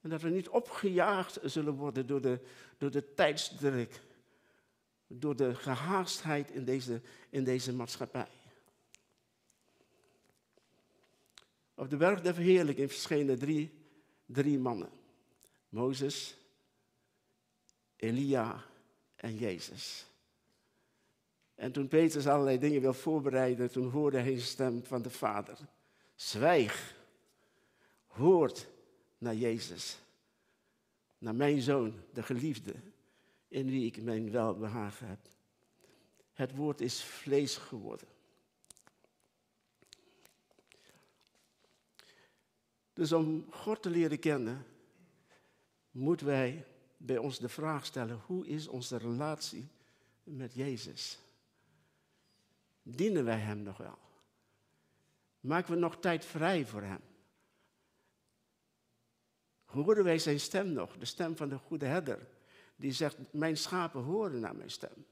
[0.00, 2.40] En dat we niet opgejaagd zullen worden door de,
[2.78, 4.00] door de tijdsdruk.
[5.06, 7.00] Door de gehaastheid in deze,
[7.30, 8.28] in deze maatschappij.
[11.74, 13.70] Op de berg der verheerlijking verschenen drie,
[14.26, 14.90] drie mannen.
[15.68, 16.36] Mozes,
[17.96, 18.64] Elia
[19.16, 20.07] en Jezus.
[21.58, 25.58] En toen Petrus allerlei dingen wil voorbereiden, toen hoorde hij een stem van de Vader.
[26.14, 26.96] Zwijg,
[28.06, 28.68] hoort
[29.18, 29.98] naar Jezus.
[31.18, 32.74] Naar mijn zoon, de geliefde,
[33.48, 35.18] in wie ik mijn welbehagen heb.
[36.32, 38.08] Het woord is vlees geworden.
[42.92, 44.66] Dus om God te leren kennen,
[45.90, 46.64] moeten wij
[46.96, 49.68] bij ons de vraag stellen, hoe is onze relatie
[50.24, 51.18] met Jezus?
[52.96, 53.98] Dienen wij Hem nog wel?
[55.40, 57.00] Maken we nog tijd vrij voor Hem?
[59.64, 62.28] Horen wij zijn stem nog, de stem van de goede herder,
[62.76, 65.06] die zegt, mijn schapen horen naar mijn stem.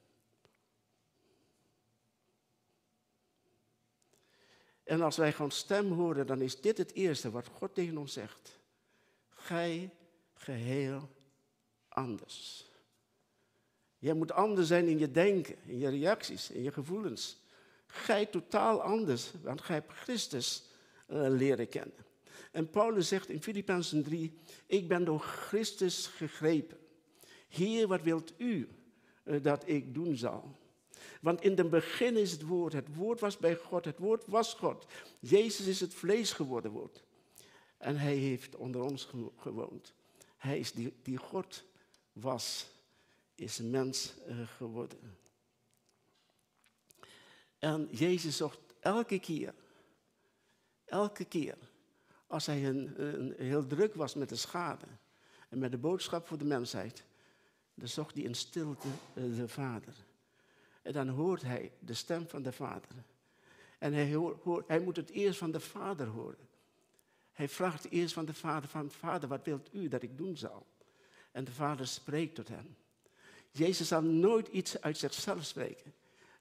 [4.83, 8.13] En als wij gewoon stem horen, dan is dit het eerste wat God tegen ons
[8.13, 8.59] zegt.
[9.29, 9.95] Gij
[10.35, 11.11] geheel
[11.89, 12.71] anders.
[13.99, 17.45] Jij moet anders zijn in je denken, in je reacties, in je gevoelens.
[17.97, 20.65] Gij totaal anders, want gij hebt Christus
[21.09, 22.05] uh, leren kennen.
[22.53, 26.79] En Paulus zegt in Filippenzen 3, ik ben door Christus gegrepen.
[27.49, 28.69] Heer, wat wilt u
[29.25, 30.57] uh, dat ik doen zal?
[31.21, 34.55] Want in het begin is het woord, het woord was bij God, het woord was
[34.55, 34.87] God.
[35.19, 37.05] Jezus is het vlees geworden woord.
[37.79, 39.95] En hij heeft onder ons gewoond.
[40.37, 41.65] Hij is die, die God
[42.13, 42.67] was,
[43.35, 45.17] is mens uh, geworden.
[47.67, 49.55] En Jezus zocht elke keer,
[50.85, 51.57] elke keer,
[52.27, 54.87] als hij een, heel druk was met de schade
[55.49, 57.05] en met de boodschap voor de mensheid,
[57.75, 59.95] dan zocht hij in stilte eh, de Vader.
[60.83, 62.91] En dan hoort hij de stem van de Vader.
[63.79, 66.49] En hij, hoort, hij moet het eerst van de Vader horen.
[67.33, 70.67] Hij vraagt eerst van de Vader, van Vader, wat wilt u dat ik doen zal?
[71.33, 72.77] En de Vader spreekt tot hem.
[73.51, 75.95] Jezus zal nooit iets uit zichzelf spreken.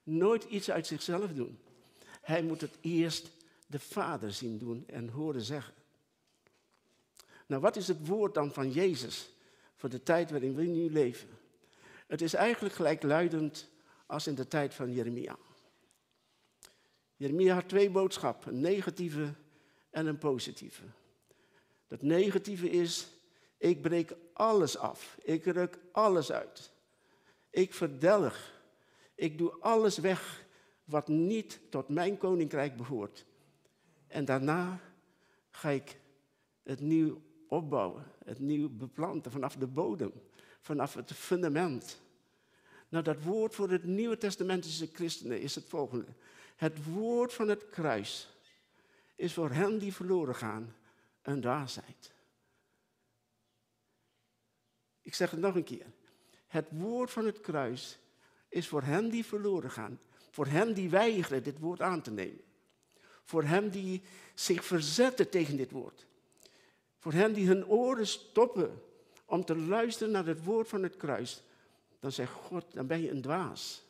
[0.06, 1.58] Nooit iets uit zichzelf doen.
[2.20, 3.30] Hij moet het eerst
[3.66, 5.74] de Vader zien doen en horen zeggen.
[7.46, 9.28] Nou, wat is het woord dan van Jezus
[9.76, 11.28] voor de tijd waarin we nu leven?
[12.06, 13.68] Het is eigenlijk gelijkluidend
[14.06, 15.36] als in de tijd van Jeremia.
[17.16, 19.34] Jeremia had twee boodschappen, een negatieve
[19.90, 20.82] en een positieve.
[21.88, 23.06] Dat negatieve is,
[23.58, 26.70] ik breek alles af, ik ruk alles uit.
[27.50, 28.55] Ik verdelg,
[29.16, 30.44] ik doe alles weg
[30.84, 33.26] wat niet tot mijn koninkrijk behoort.
[34.06, 34.80] En daarna
[35.50, 35.98] ga ik
[36.62, 40.12] het nieuw opbouwen, het nieuw beplanten vanaf de bodem,
[40.60, 42.00] vanaf het fundament.
[42.88, 46.12] Nou, dat woord voor het Nieuwe Testamentische christenen is het volgende.
[46.56, 48.28] Het woord van het kruis
[49.14, 50.74] is voor hen die verloren gaan
[51.22, 52.12] een dwaasheid.
[55.02, 55.86] Ik zeg het nog een keer.
[56.46, 57.98] Het woord van het kruis
[58.56, 60.00] is voor hen die verloren gaan,
[60.30, 62.40] voor hen die weigeren dit woord aan te nemen,
[63.24, 64.02] voor hen die
[64.34, 66.06] zich verzetten tegen dit woord,
[66.98, 68.82] voor hen die hun oren stoppen
[69.24, 71.42] om te luisteren naar het woord van het kruis,
[72.00, 73.84] dan zegt God, dan ben je een dwaas.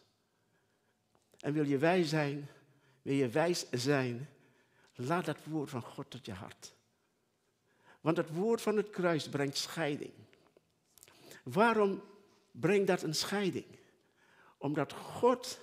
[1.40, 2.48] En wil je wijs zijn,
[3.02, 4.28] wil je wijs zijn,
[4.94, 6.74] laat dat woord van God tot je hart.
[8.00, 10.12] Want het woord van het kruis brengt scheiding.
[11.42, 12.02] Waarom
[12.50, 13.75] brengt dat een scheiding?
[14.58, 15.58] Omdat God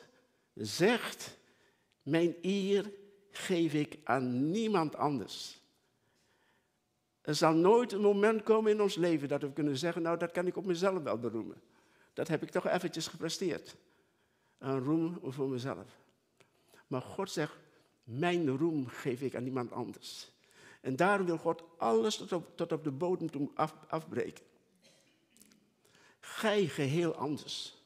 [0.54, 1.38] zegt,
[2.02, 2.92] mijn eer
[3.32, 5.62] geef ik aan niemand anders.
[7.22, 10.32] Er zal nooit een moment komen in ons leven dat we kunnen zeggen, nou dat
[10.32, 11.62] kan ik op mezelf wel beroemen.
[12.14, 13.76] Dat heb ik toch eventjes gepresteerd.
[14.58, 15.98] Een roem voor mezelf.
[16.88, 17.56] Maar God zegt,
[18.04, 20.32] mijn roem geef ik aan niemand anders.
[20.82, 24.46] En daarom wil God alles tot op, tot op de bodem toe af, afbreken.
[26.20, 27.83] Gij geheel anders.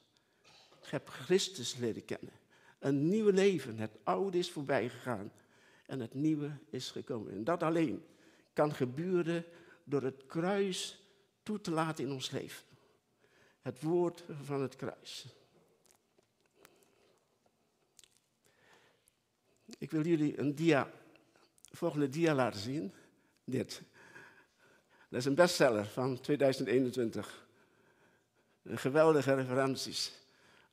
[0.89, 2.33] Je hebt Christus leren kennen.
[2.79, 3.77] Een nieuw leven.
[3.77, 5.31] Het oude is voorbij gegaan.
[5.85, 7.31] En het nieuwe is gekomen.
[7.31, 8.05] En dat alleen
[8.53, 9.45] kan gebeuren
[9.83, 11.01] door het kruis
[11.43, 12.65] toe te laten in ons leven.
[13.61, 15.25] Het woord van het kruis.
[19.77, 20.91] Ik wil jullie een dia,
[21.71, 22.93] volgende dia laten zien.
[23.43, 23.81] Dit.
[25.09, 27.47] Dat is een bestseller van 2021.
[28.63, 30.25] Een geweldige referenties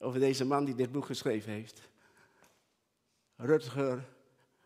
[0.04, 1.80] over deze man die dit boek geschreven heeft.
[3.36, 4.04] Rutger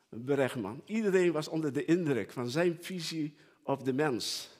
[0.08, 0.82] Bregman.
[0.84, 4.50] Iedereen was onder de indruk van zijn visie op de mens.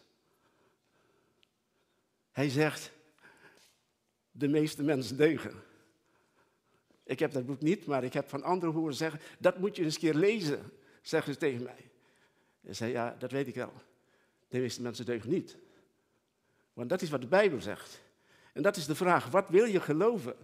[2.30, 2.92] Hij zegt,
[4.30, 5.52] de meeste mensen deugen.
[7.04, 9.82] Ik heb dat boek niet, maar ik heb van anderen horen zeggen, dat moet je
[9.82, 10.72] eens een keer lezen,
[11.02, 11.90] zeggen ze tegen mij.
[12.62, 13.72] En zei, ja, dat weet ik wel.
[14.48, 15.56] De meeste mensen deugen niet.
[16.72, 18.00] Want dat is wat de Bijbel zegt.
[18.52, 20.36] En dat is de vraag, wat wil je geloven?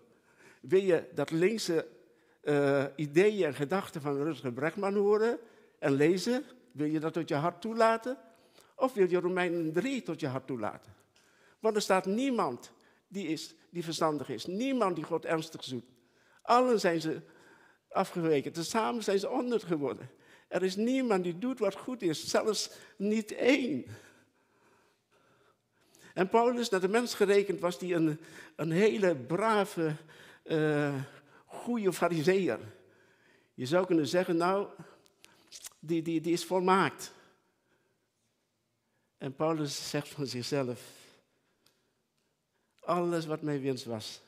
[0.68, 1.86] Wil je dat linkse
[2.42, 5.38] uh, ideeën en gedachten van Rutger Bregman horen
[5.78, 6.44] en lezen?
[6.72, 8.18] Wil je dat tot je hart toelaten?
[8.76, 10.94] Of wil je Romeinen 3 tot je hart toelaten?
[11.60, 12.72] Want er staat niemand
[13.08, 14.46] die, is, die verstandig is.
[14.46, 15.92] Niemand die God ernstig zoekt.
[16.42, 17.20] Allen zijn ze
[17.88, 18.52] afgeweken.
[18.52, 20.10] Tezamen zijn ze onnut geworden.
[20.48, 22.28] Er is niemand die doet wat goed is.
[22.28, 23.84] Zelfs niet één.
[26.14, 28.20] En Paulus, naar de mens gerekend, was die een,
[28.56, 29.96] een hele brave,
[30.44, 31.02] uh,
[31.44, 32.58] goede fariseer.
[33.54, 34.68] Je zou kunnen zeggen, nou,
[35.78, 37.12] die, die, die is volmaakt.
[39.18, 40.80] En Paulus zegt van zichzelf,
[42.80, 44.20] alles wat mijn winst was,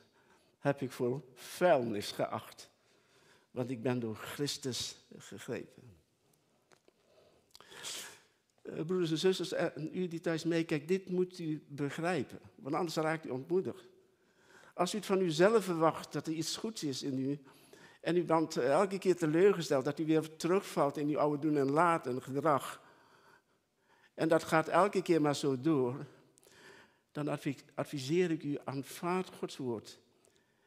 [0.59, 2.69] heb ik voor vuilnis geacht.
[3.51, 5.95] Want ik ben door Christus gegrepen.
[8.63, 12.39] Uh, broeders en zusters, en u die thuis meekijkt, dit moet u begrijpen.
[12.55, 13.87] Want anders raakt u ontmoedigd.
[14.77, 17.39] Als u het van uzelf verwacht dat er iets goeds is in u,
[18.01, 21.57] en u bent eh, elke keer teleurgesteld dat u weer terugvalt in uw oude doen
[21.57, 22.81] en laten gedrag,
[24.13, 26.05] en dat gaat elke keer maar zo door,
[27.11, 27.27] dan
[27.75, 29.99] adviseer ik u, aanvaard Gods woord.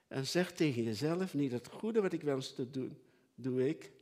[0.09, 2.99] En zeg tegen jezelf, niet het goede wat ik wens te doen,
[3.35, 3.93] doe ik,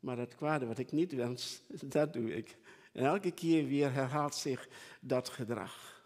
[0.00, 1.62] maar het kwade wat ik niet wens,
[1.96, 2.56] dat doe ik.
[2.92, 4.68] En elke keer weer herhaalt zich
[5.00, 6.04] dat gedrag.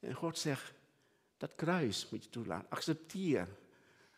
[0.00, 0.72] En God zegt,
[1.38, 2.70] dat kruis moet je toelaten.
[2.70, 3.48] Accepteer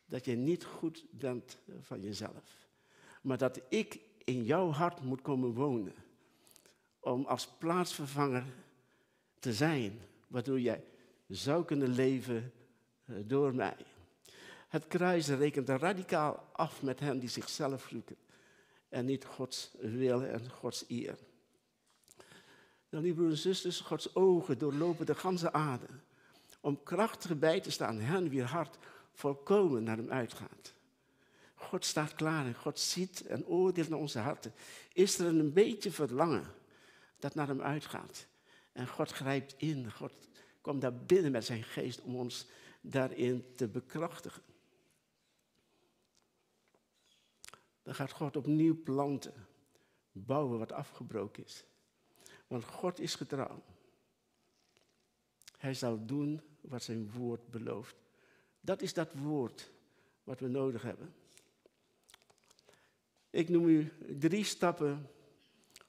[0.06, 2.68] dat je niet goed bent van jezelf.
[3.22, 5.94] Maar dat ik in jouw hart moet komen wonen.
[7.00, 8.44] Om als plaatsvervanger
[9.38, 10.00] te zijn.
[10.26, 10.84] Waardoor jij
[11.26, 12.52] zou kunnen leven
[13.04, 13.76] eh, door mij.
[14.68, 18.16] Het kruis rekent radicaal af met hen die zichzelf zoeken.
[18.88, 21.18] En niet Gods wil en Gods eer.
[22.88, 25.86] Dan, lieve broeders en zusters, Gods ogen doorlopen de ganse aarde
[26.60, 28.78] om krachtig bij te staan, hen wie hart
[29.12, 30.74] volkomen naar hem uitgaat.
[31.54, 34.52] God staat klaar en God ziet en oordeelt naar onze harten.
[34.92, 36.44] Is er een beetje verlangen
[37.18, 38.26] dat naar hem uitgaat?
[38.72, 40.12] En God grijpt in, God
[40.60, 42.46] komt daar binnen met zijn geest om ons
[42.80, 44.42] daarin te bekrachtigen.
[47.82, 49.46] Dan gaat God opnieuw planten,
[50.12, 51.64] bouwen wat afgebroken is.
[52.46, 53.62] Want God is getrouw.
[55.56, 57.96] Hij zal doen wat zijn woord belooft.
[58.60, 59.70] Dat is dat woord
[60.24, 61.14] wat we nodig hebben.
[63.30, 65.10] Ik noem u drie stappen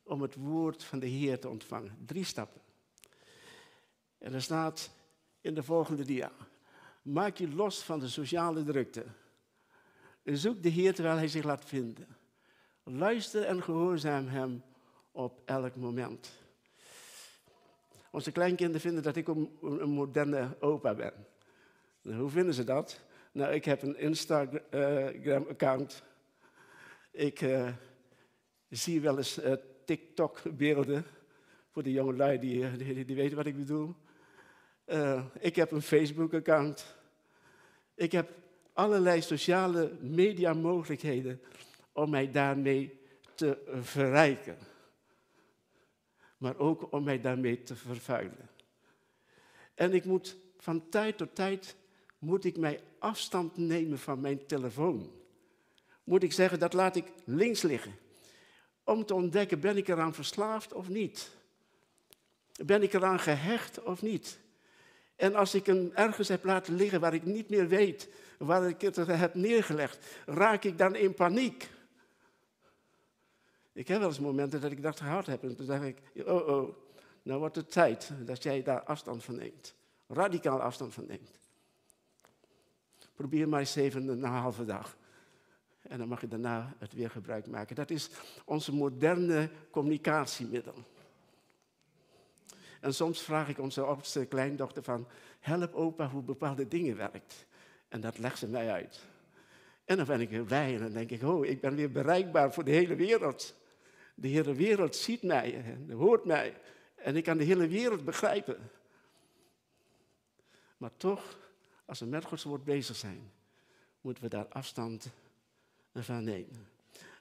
[0.03, 1.97] om het woord van de Heer te ontvangen.
[2.05, 2.61] Drie stappen.
[4.17, 4.91] En er staat
[5.41, 6.31] in de volgende dia.
[7.01, 9.05] Maak je los van de sociale drukte.
[10.23, 12.07] Zoek de Heer terwijl Hij zich laat vinden.
[12.83, 14.63] Luister en gehoorzaam Hem
[15.11, 16.40] op elk moment.
[18.11, 19.49] Onze kleinkinderen vinden dat ik een,
[19.89, 21.13] moderne opa ben.
[22.01, 23.01] Nou, hoe vinden ze dat?
[23.31, 26.03] Nou, ik heb een Instagram-account.
[27.11, 27.69] Ik uh,
[28.69, 29.53] zie wel eens uh,
[29.85, 31.05] TikTok-beelden.
[31.71, 33.95] Voor de jonge lui die, die, die, weten wat ik bedoel.
[35.39, 36.95] Ik heb een Facebook-account.
[37.95, 38.29] Ik heb
[38.73, 41.41] allerlei sociale media mogelijkheden
[41.91, 42.99] om mij daarmee
[43.35, 44.57] te verrijken.
[46.41, 48.49] Maar ook om mij daarmee te vervuilen.
[49.75, 51.75] En ik moet van tijd tot tijd
[52.19, 55.11] moet ik mij afstand nemen van mijn telefoon.
[56.03, 57.95] Moet ik zeggen, dat laat ik links liggen.
[58.83, 61.31] Om te ontdekken, ben ik eraan verslaafd of niet?
[62.65, 64.39] Ben ik eraan gehecht of niet?
[65.15, 68.81] En als ik hem ergens heb laten liggen waar ik niet meer weet waar ik
[68.81, 71.69] het heb neergelegd, raak ik dan in paniek.
[73.73, 76.47] Ik heb wel eens momenten dat ik dat gehad heb en toen dacht ik, oh
[76.47, 76.75] oh,
[77.23, 79.75] nou wordt het tijd dat jij daar afstand van neemt.
[80.07, 81.31] Radicaal afstand van neemt.
[83.15, 84.97] Probeer maar eens even een halve dag.
[85.81, 87.75] En dan mag je daarna het weer gebruik maken.
[87.75, 88.09] Dat is
[88.45, 90.75] onze moderne communicatiemiddel.
[92.81, 95.07] En soms vraag ik onze oudste kleindochter van,
[95.39, 97.45] help opa hoe bepaalde dingen werkt.
[97.87, 99.01] En dat legt ze mij uit.
[99.85, 102.53] En dan ben ik weer blij en dan denk ik, oh, ik ben weer bereikbaar
[102.53, 103.55] voor de hele wereld.
[104.21, 106.57] De hele wereld ziet mij en hoort mij.
[106.95, 108.71] En ik kan de hele wereld begrijpen.
[110.77, 111.37] Maar toch,
[111.85, 113.31] als we met Gods woord bezig zijn,
[114.01, 115.07] moeten we daar afstand
[115.93, 116.67] van nemen.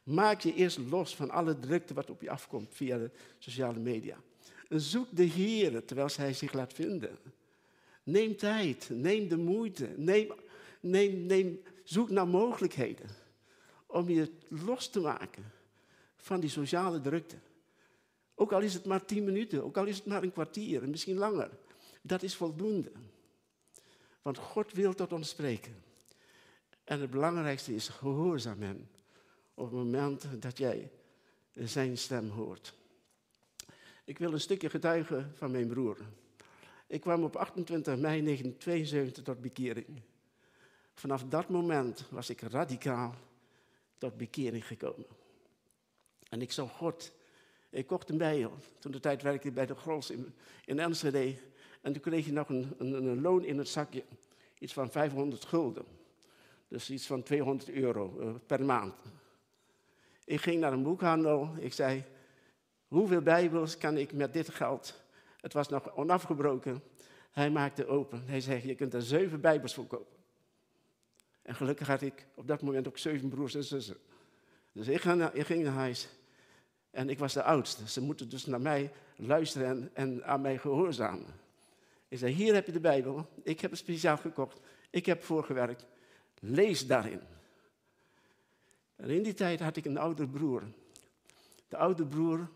[0.03, 4.16] Maak je eerst los van alle drukte wat op je afkomt via de sociale media.
[4.68, 7.18] Zoek de Heer terwijl Hij zich laat vinden.
[8.03, 10.32] Neem tijd, neem de moeite, neem,
[10.80, 13.09] neem, neem, zoek naar mogelijkheden
[13.86, 15.59] om je los te maken
[16.21, 17.37] van die sociale drukte.
[18.35, 21.16] Ook al is het maar tien minuten, ook al is het maar een kwartier, misschien
[21.16, 21.51] langer.
[22.03, 22.93] Dat is voldoende.
[24.23, 25.83] Want God wil tot ons spreken.
[26.85, 28.89] En het belangrijkste is gehoorzaam hem
[29.55, 30.91] op het moment dat jij
[31.53, 32.75] zijn stem hoort.
[34.05, 35.99] Ik wil een stukje getuigen van mijn broer.
[36.87, 40.03] Ik kwam op 28 mei 1972 tot bekering.
[40.95, 43.14] Vanaf dat moment was ik radicaal
[43.99, 45.07] tot bekering gekomen.
[46.31, 47.12] En ik zag God.
[47.70, 48.53] Ik kocht een bijl.
[48.78, 50.78] Toen de tijd werkte ik bij de Grols in, in.
[51.81, 54.05] En toen kreeg je nog een, een, een, loon in het zakje.
[54.59, 55.85] Iets van 500 gulden.
[56.68, 58.95] Dus iets van 200 euro uh, per maand.
[60.24, 61.51] Ik ging naar een boekhandel.
[61.59, 62.05] Ik zei,
[62.87, 65.03] hoeveel bijbels kan ik met dit geld?
[65.41, 66.83] Het was nog onafgebroken.
[67.31, 68.22] Hij maakte open.
[68.26, 70.16] Hij zei, je kunt er zeven bijbels voor kopen.
[71.43, 73.97] En gelukkig had ik op dat moment ook zeven broers en zussen.
[74.72, 76.09] Dus ik, ik ging naar huis.
[76.91, 77.88] En ik was de oudste.
[77.88, 81.26] Ze moeten dus naar mij luisteren en, en aan mij gehoorzamen.
[82.09, 83.26] Ik zei, hier heb je de Bijbel.
[83.43, 84.61] Ik heb het speciaal gekocht.
[84.91, 85.86] Ik heb voorgewerkt.
[86.41, 87.20] Lees daarin.
[88.97, 90.62] En in die tijd had ik een oudere broer.
[91.68, 92.49] De oude broer,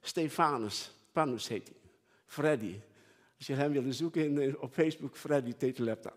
[0.00, 1.76] Stefanus, Panus heet hij.
[2.26, 2.80] Freddy.
[3.36, 6.12] Als je hem wilde zoeken in, op Facebook, Freddy Tetelepta.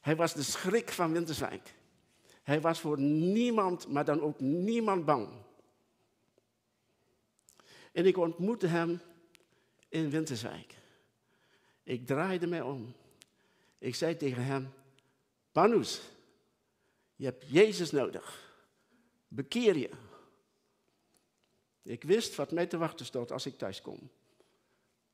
[0.00, 1.74] Hij was de schrik van Winterswijk.
[2.42, 5.28] Hij was voor niemand, maar dan ook niemand bang.
[7.98, 9.00] En ik ontmoette hem
[9.88, 10.74] in Winterswijk.
[11.82, 12.94] Ik draaide mij om.
[13.78, 14.72] Ik zei tegen hem,
[15.52, 16.00] Panus,
[17.16, 18.54] je hebt Jezus nodig.
[19.28, 19.90] Bekeer je.
[21.82, 24.10] Ik wist wat mij te wachten stond als ik thuis kom.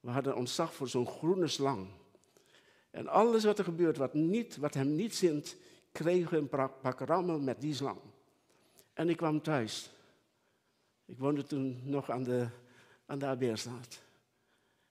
[0.00, 1.88] We hadden ontzag voor zo'n groene slang.
[2.90, 5.56] En alles wat er gebeurt, wat, niet, wat hem niet zint,
[5.92, 8.00] kregen we een pak rammel met die slang.
[8.92, 9.90] En ik kwam thuis.
[11.04, 12.48] Ik woonde toen nog aan de,
[13.06, 14.02] aan de Abeerstraat.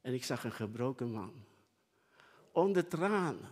[0.01, 1.33] En ik zag een gebroken man.
[2.51, 3.49] Onder tranen.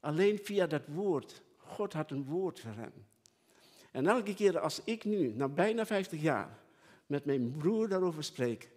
[0.00, 1.42] Alleen via dat woord.
[1.56, 2.92] God had een woord voor hem.
[3.90, 6.58] En elke keer als ik nu, na bijna 50 jaar,
[7.06, 8.70] met mijn broer daarover spreek,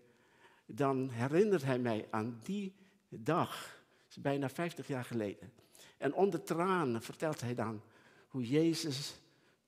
[0.65, 2.75] dan herinnert hij mij aan die
[3.09, 3.75] dag.
[4.19, 5.53] Bijna 50 jaar geleden.
[5.97, 7.81] En onder tranen vertelt hij dan
[8.27, 9.15] hoe Jezus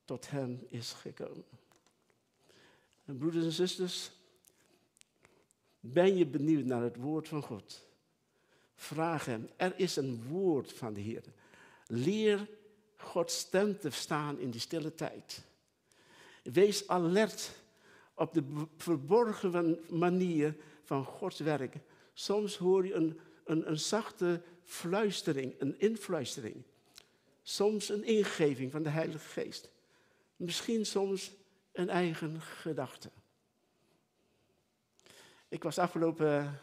[0.05, 1.43] tot hem is gekomen.
[3.05, 4.11] En broeders en zusters,
[5.79, 7.87] ben je benieuwd naar het woord van God?
[8.75, 9.49] Vraag hem.
[9.55, 11.23] Er is een woord van de Heer.
[11.87, 12.47] Leer
[12.95, 15.43] Gods stem te verstaan in die stille tijd.
[16.43, 17.51] Wees alert
[18.13, 18.43] op de
[18.77, 21.75] verborgen manier van Gods werk.
[22.13, 26.63] Soms hoor je een, een, een zachte fluistering, een influistering.
[27.43, 29.69] Soms een ingeving van de Heilige Geest.
[30.35, 31.31] Misschien soms
[31.71, 33.09] een eigen gedachte.
[35.49, 36.59] Ik was afgelopen,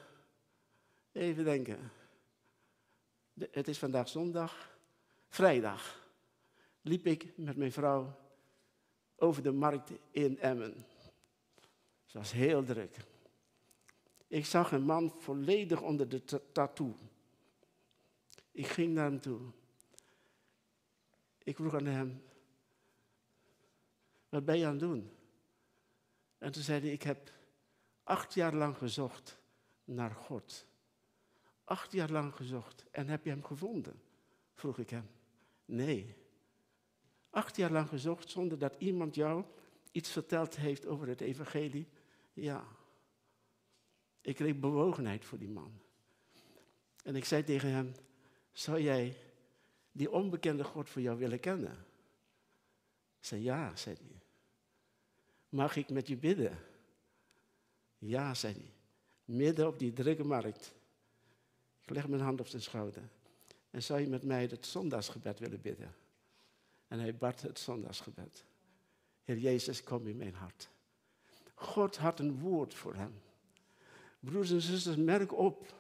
[1.12, 1.92] even denken,
[3.50, 4.78] het is vandaag zondag,
[5.28, 6.08] vrijdag,
[6.80, 8.18] liep ik met mijn vrouw
[9.16, 10.86] over de markt in Emmen.
[12.04, 12.96] Het was heel druk.
[14.26, 16.96] Ik zag een man volledig onder de tattoo.
[18.50, 19.40] Ik ging naar hem toe.
[21.38, 22.22] Ik vroeg aan hem,
[24.28, 25.10] wat ben je aan het doen?
[26.38, 27.34] En toen zei hij, ik heb
[28.06, 29.38] acht jaar lang gezocht
[29.84, 30.66] naar God.
[31.64, 32.84] Acht jaar lang gezocht.
[32.90, 34.02] En heb je hem gevonden?
[34.54, 35.08] Vroeg ik hem.
[35.64, 36.14] Nee.
[37.30, 39.44] Acht jaar lang gezocht zonder dat iemand jou
[39.92, 41.88] iets verteld heeft over het evangelie?
[42.32, 42.64] Ja.
[44.20, 45.80] Ik kreeg bewogenheid voor die man.
[47.02, 47.94] En ik zei tegen hem,
[48.52, 49.16] zou jij
[49.92, 51.86] die onbekende God voor jou willen kennen?
[53.18, 54.20] Ik zei, ja, zei hij.
[55.48, 56.58] Mag ik met je bidden?
[57.98, 58.72] Ja, zei hij.
[59.24, 60.74] Midden op die drukke markt.
[61.82, 63.02] Ik leg mijn hand op zijn schouder.
[63.70, 65.94] En zou je met mij het zondagsgebed willen bidden?
[66.88, 68.44] En hij bad het zondagsgebed.
[69.24, 70.68] Heer Jezus, kom in mijn hart.
[71.54, 73.20] God had een woord voor hem.
[74.20, 75.74] Broers en zusters, merk op.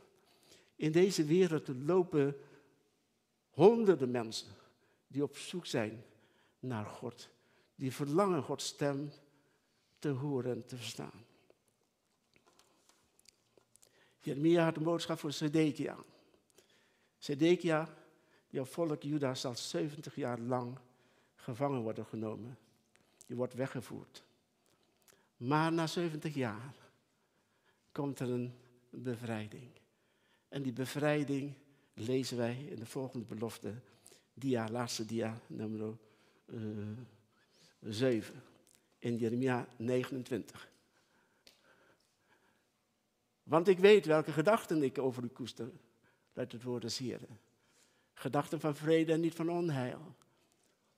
[0.76, 2.36] In deze wereld lopen
[3.50, 4.48] honderden mensen
[5.06, 6.04] die op zoek zijn
[6.58, 7.28] naar God.
[7.74, 9.10] Die verlangen Gods stem
[9.98, 11.24] te horen en te verstaan.
[14.26, 15.96] Jeremia had een boodschap voor Sedekia.
[17.18, 17.94] Sedekia,
[18.48, 20.78] jouw volk Juda zal 70 jaar lang
[21.34, 22.58] gevangen worden genomen.
[23.26, 24.24] Je wordt weggevoerd.
[25.36, 26.74] Maar na 70 jaar
[27.92, 28.52] komt er een
[28.90, 29.70] bevrijding.
[30.48, 31.54] En die bevrijding
[31.94, 33.74] lezen wij in de volgende belofte,
[34.34, 35.96] dia, laatste dia, nummer
[36.46, 36.96] uh, eh,
[37.80, 38.42] 7,
[38.98, 40.68] in Jeremia 29.
[43.46, 45.70] Want ik weet welke gedachten ik over u koester,
[46.32, 47.40] luidt het woord des Heren.
[48.12, 50.16] Gedachten van vrede en niet van onheil,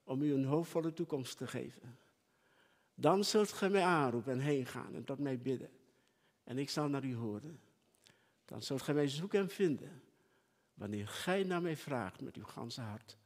[0.04, 1.98] om u een hoopvolle toekomst te geven.
[2.94, 5.70] Dan zult gij mij aanroepen en heen gaan en tot mij bidden.
[6.44, 7.60] En ik zal naar u horen.
[8.44, 10.02] Dan zult gij mij zoeken en vinden.
[10.74, 13.16] Wanneer gij naar mij vraagt met uw ganse hart,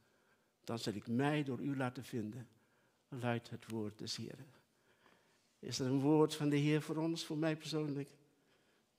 [0.63, 2.47] dan zal ik mij door u laten vinden,
[3.07, 4.53] luidt het woord des Heren.
[5.59, 8.09] Is er een woord van de Heer voor ons, voor mij persoonlijk?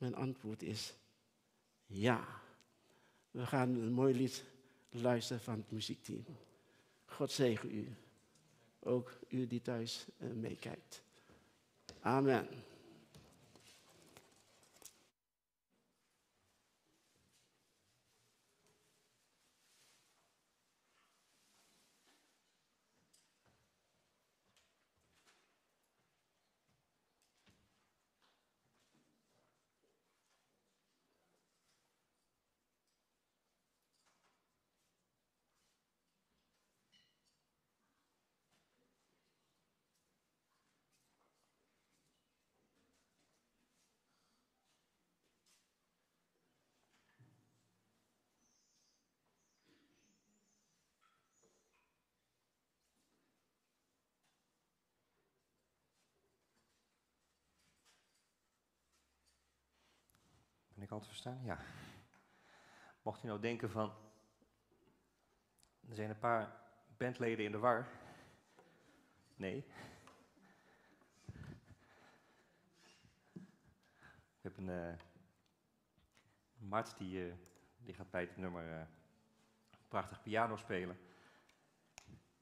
[0.04, 0.94] Mijn antwoord is
[1.86, 2.26] ja.
[3.30, 4.44] We gaan een mooi lied
[4.90, 6.24] luisteren van het muziekteam.
[7.04, 7.96] God zegen u.
[8.78, 11.02] Ook u die thuis eh, meekijkt.
[12.00, 12.48] Amen.
[61.02, 61.40] Verstaan?
[61.44, 61.58] Ja.
[63.02, 63.92] Mocht u nou denken van,
[65.88, 66.56] er zijn een paar
[66.96, 67.88] bandleden in de war.
[69.36, 69.64] Nee.
[73.32, 74.98] We hebben een uh,
[76.56, 77.34] Mart die, uh,
[77.76, 78.82] die gaat bij het nummer uh,
[79.88, 80.98] prachtig piano spelen.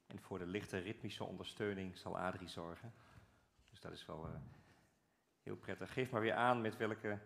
[0.07, 2.93] En voor de lichte ritmische ondersteuning zal Adrie zorgen.
[3.69, 4.41] Dus dat is wel
[5.43, 5.93] heel prettig.
[5.93, 7.19] Geef maar weer aan met welke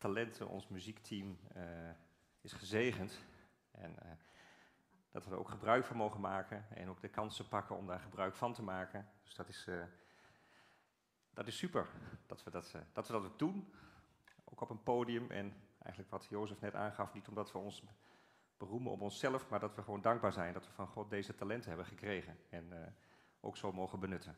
[0.00, 1.90] talenten, ons muziekteam uh,
[2.40, 3.18] is gezegend.
[3.70, 4.10] En uh,
[5.10, 8.00] dat we er ook gebruik van mogen maken en ook de kansen pakken om daar
[8.00, 9.08] gebruik van te maken.
[9.22, 9.84] Dus dat is, uh,
[11.30, 11.86] dat is super
[12.26, 13.72] dat we dat, dat we dat ook doen.
[14.44, 17.82] Ook op een podium en eigenlijk wat Jozef net aangaf, niet omdat we ons
[18.56, 21.68] beroemen op onszelf, maar dat we gewoon dankbaar zijn dat we van God deze talenten
[21.68, 22.94] hebben gekregen en
[23.40, 24.36] ook zo mogen benutten.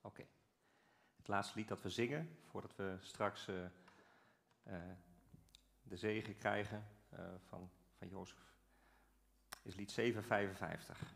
[0.00, 0.26] Oké.
[1.16, 3.48] Het laatste lied dat we zingen, voordat we straks
[5.82, 8.38] de zegen krijgen uh, van, van Jozef,
[9.62, 11.15] is lied 755.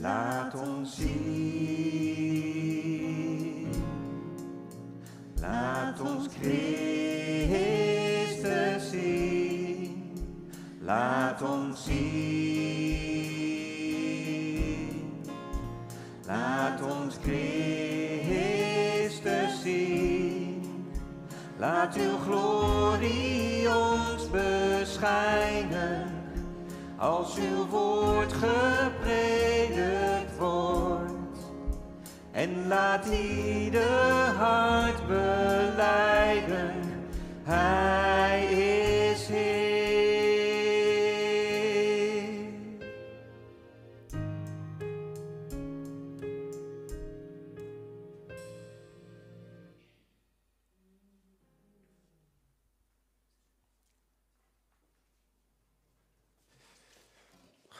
[0.00, 1.08] Laat ons zien.
[5.40, 7.60] Laat ons Christus
[8.90, 10.14] zien.
[10.80, 12.07] Laat ons zien.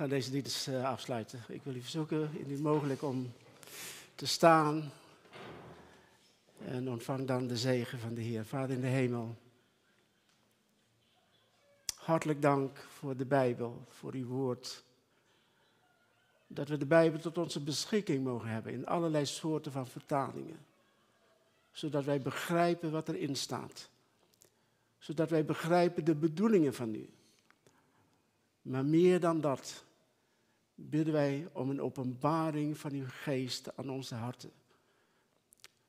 [0.09, 1.45] Deze liedjes eh, afsluiten.
[1.49, 3.33] Ik wil u verzoeken, indien mogelijk, om
[4.15, 4.93] te staan.
[6.65, 8.45] En ontvang dan de zegen van de Heer.
[8.45, 9.37] Vader in de hemel.
[11.95, 14.85] Hartelijk dank voor de Bijbel, voor uw woord.
[16.47, 20.67] Dat we de Bijbel tot onze beschikking mogen hebben in allerlei soorten van vertalingen.
[21.71, 23.91] Zodat wij begrijpen wat erin staat.
[24.99, 27.11] Zodat wij begrijpen de bedoelingen van u.
[28.63, 29.87] Maar meer dan dat
[30.81, 34.53] bidden wij om een openbaring van uw geest aan onze harten.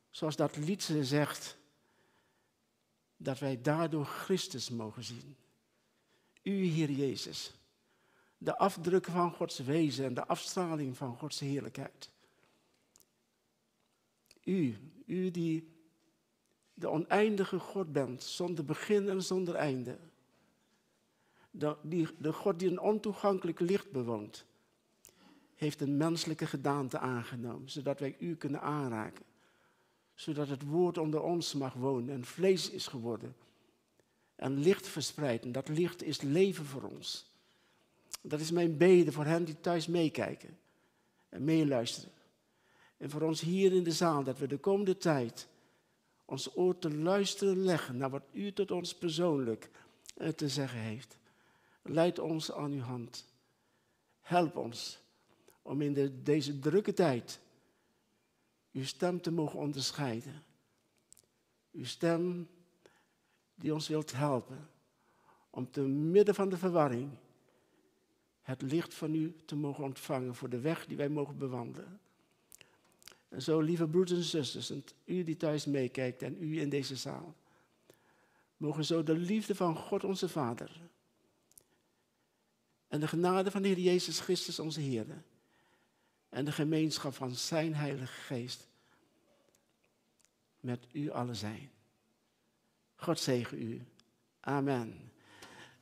[0.10, 1.58] Zoals dat liedje zegt,
[3.18, 5.36] dat wij daardoor Christus mogen zien.
[6.44, 7.54] U, Heer Jezus,
[8.38, 12.10] de afdruk van Gods wezen en de afstraling van Gods heerlijkheid.
[14.44, 15.70] U, u die
[16.74, 19.98] de oneindige God bent, zonder begin en zonder einde.
[21.52, 24.46] De, die, de God die een ontoegankelijk licht bewoont,
[25.60, 29.26] heeft een menselijke gedaante aangenomen, zodat wij u kunnen aanraken.
[30.16, 33.36] Zodat het woord onder ons mag wonen en vlees is geworden.
[34.36, 35.44] En licht verspreid.
[35.44, 37.32] En dat licht is leven voor ons.
[38.22, 40.58] Dat is mijn bede voor hen die thuis meekijken
[41.30, 42.12] en meeluisteren.
[42.98, 45.48] En voor ons hier in de zaal, dat we de komende tijd
[46.26, 49.70] ons oor te luisteren leggen naar wat u tot ons persoonlijk
[50.18, 51.18] eh, te zeggen heeft.
[51.82, 53.26] Leid ons aan uw hand.
[54.22, 55.00] Help ons
[55.70, 57.40] om in de, deze drukke tijd
[58.72, 60.44] uw stem te mogen onderscheiden.
[61.72, 62.50] Uw stem
[63.56, 64.70] die ons wilt helpen
[65.50, 67.10] om te midden van de verwarring
[68.42, 72.00] het licht van u te mogen ontvangen voor de weg die wij mogen bewandelen.
[73.28, 76.96] En zo, lieve broeders en zusters, en u die thuis meekijkt en u in deze
[76.96, 77.36] zaal,
[78.58, 80.82] mogen zo de liefde van God onze Vader
[82.88, 85.24] en de genade van de Heer Jezus Christus onze Heer
[86.30, 88.68] en de gemeenschap van Zijn Heilige Geest
[90.60, 91.72] met u allen zijn.
[92.96, 93.86] God zegen u.
[94.40, 95.12] Amen.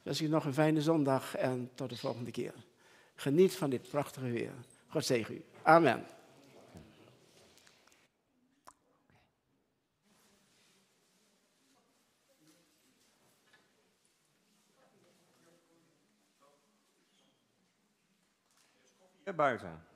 [0.03, 2.53] Wens u nog een fijne zondag en tot de volgende keer.
[3.15, 4.53] Geniet van dit prachtige weer.
[4.88, 5.45] God zegen u.
[5.61, 6.06] Amen.
[19.36, 19.86] Buiten.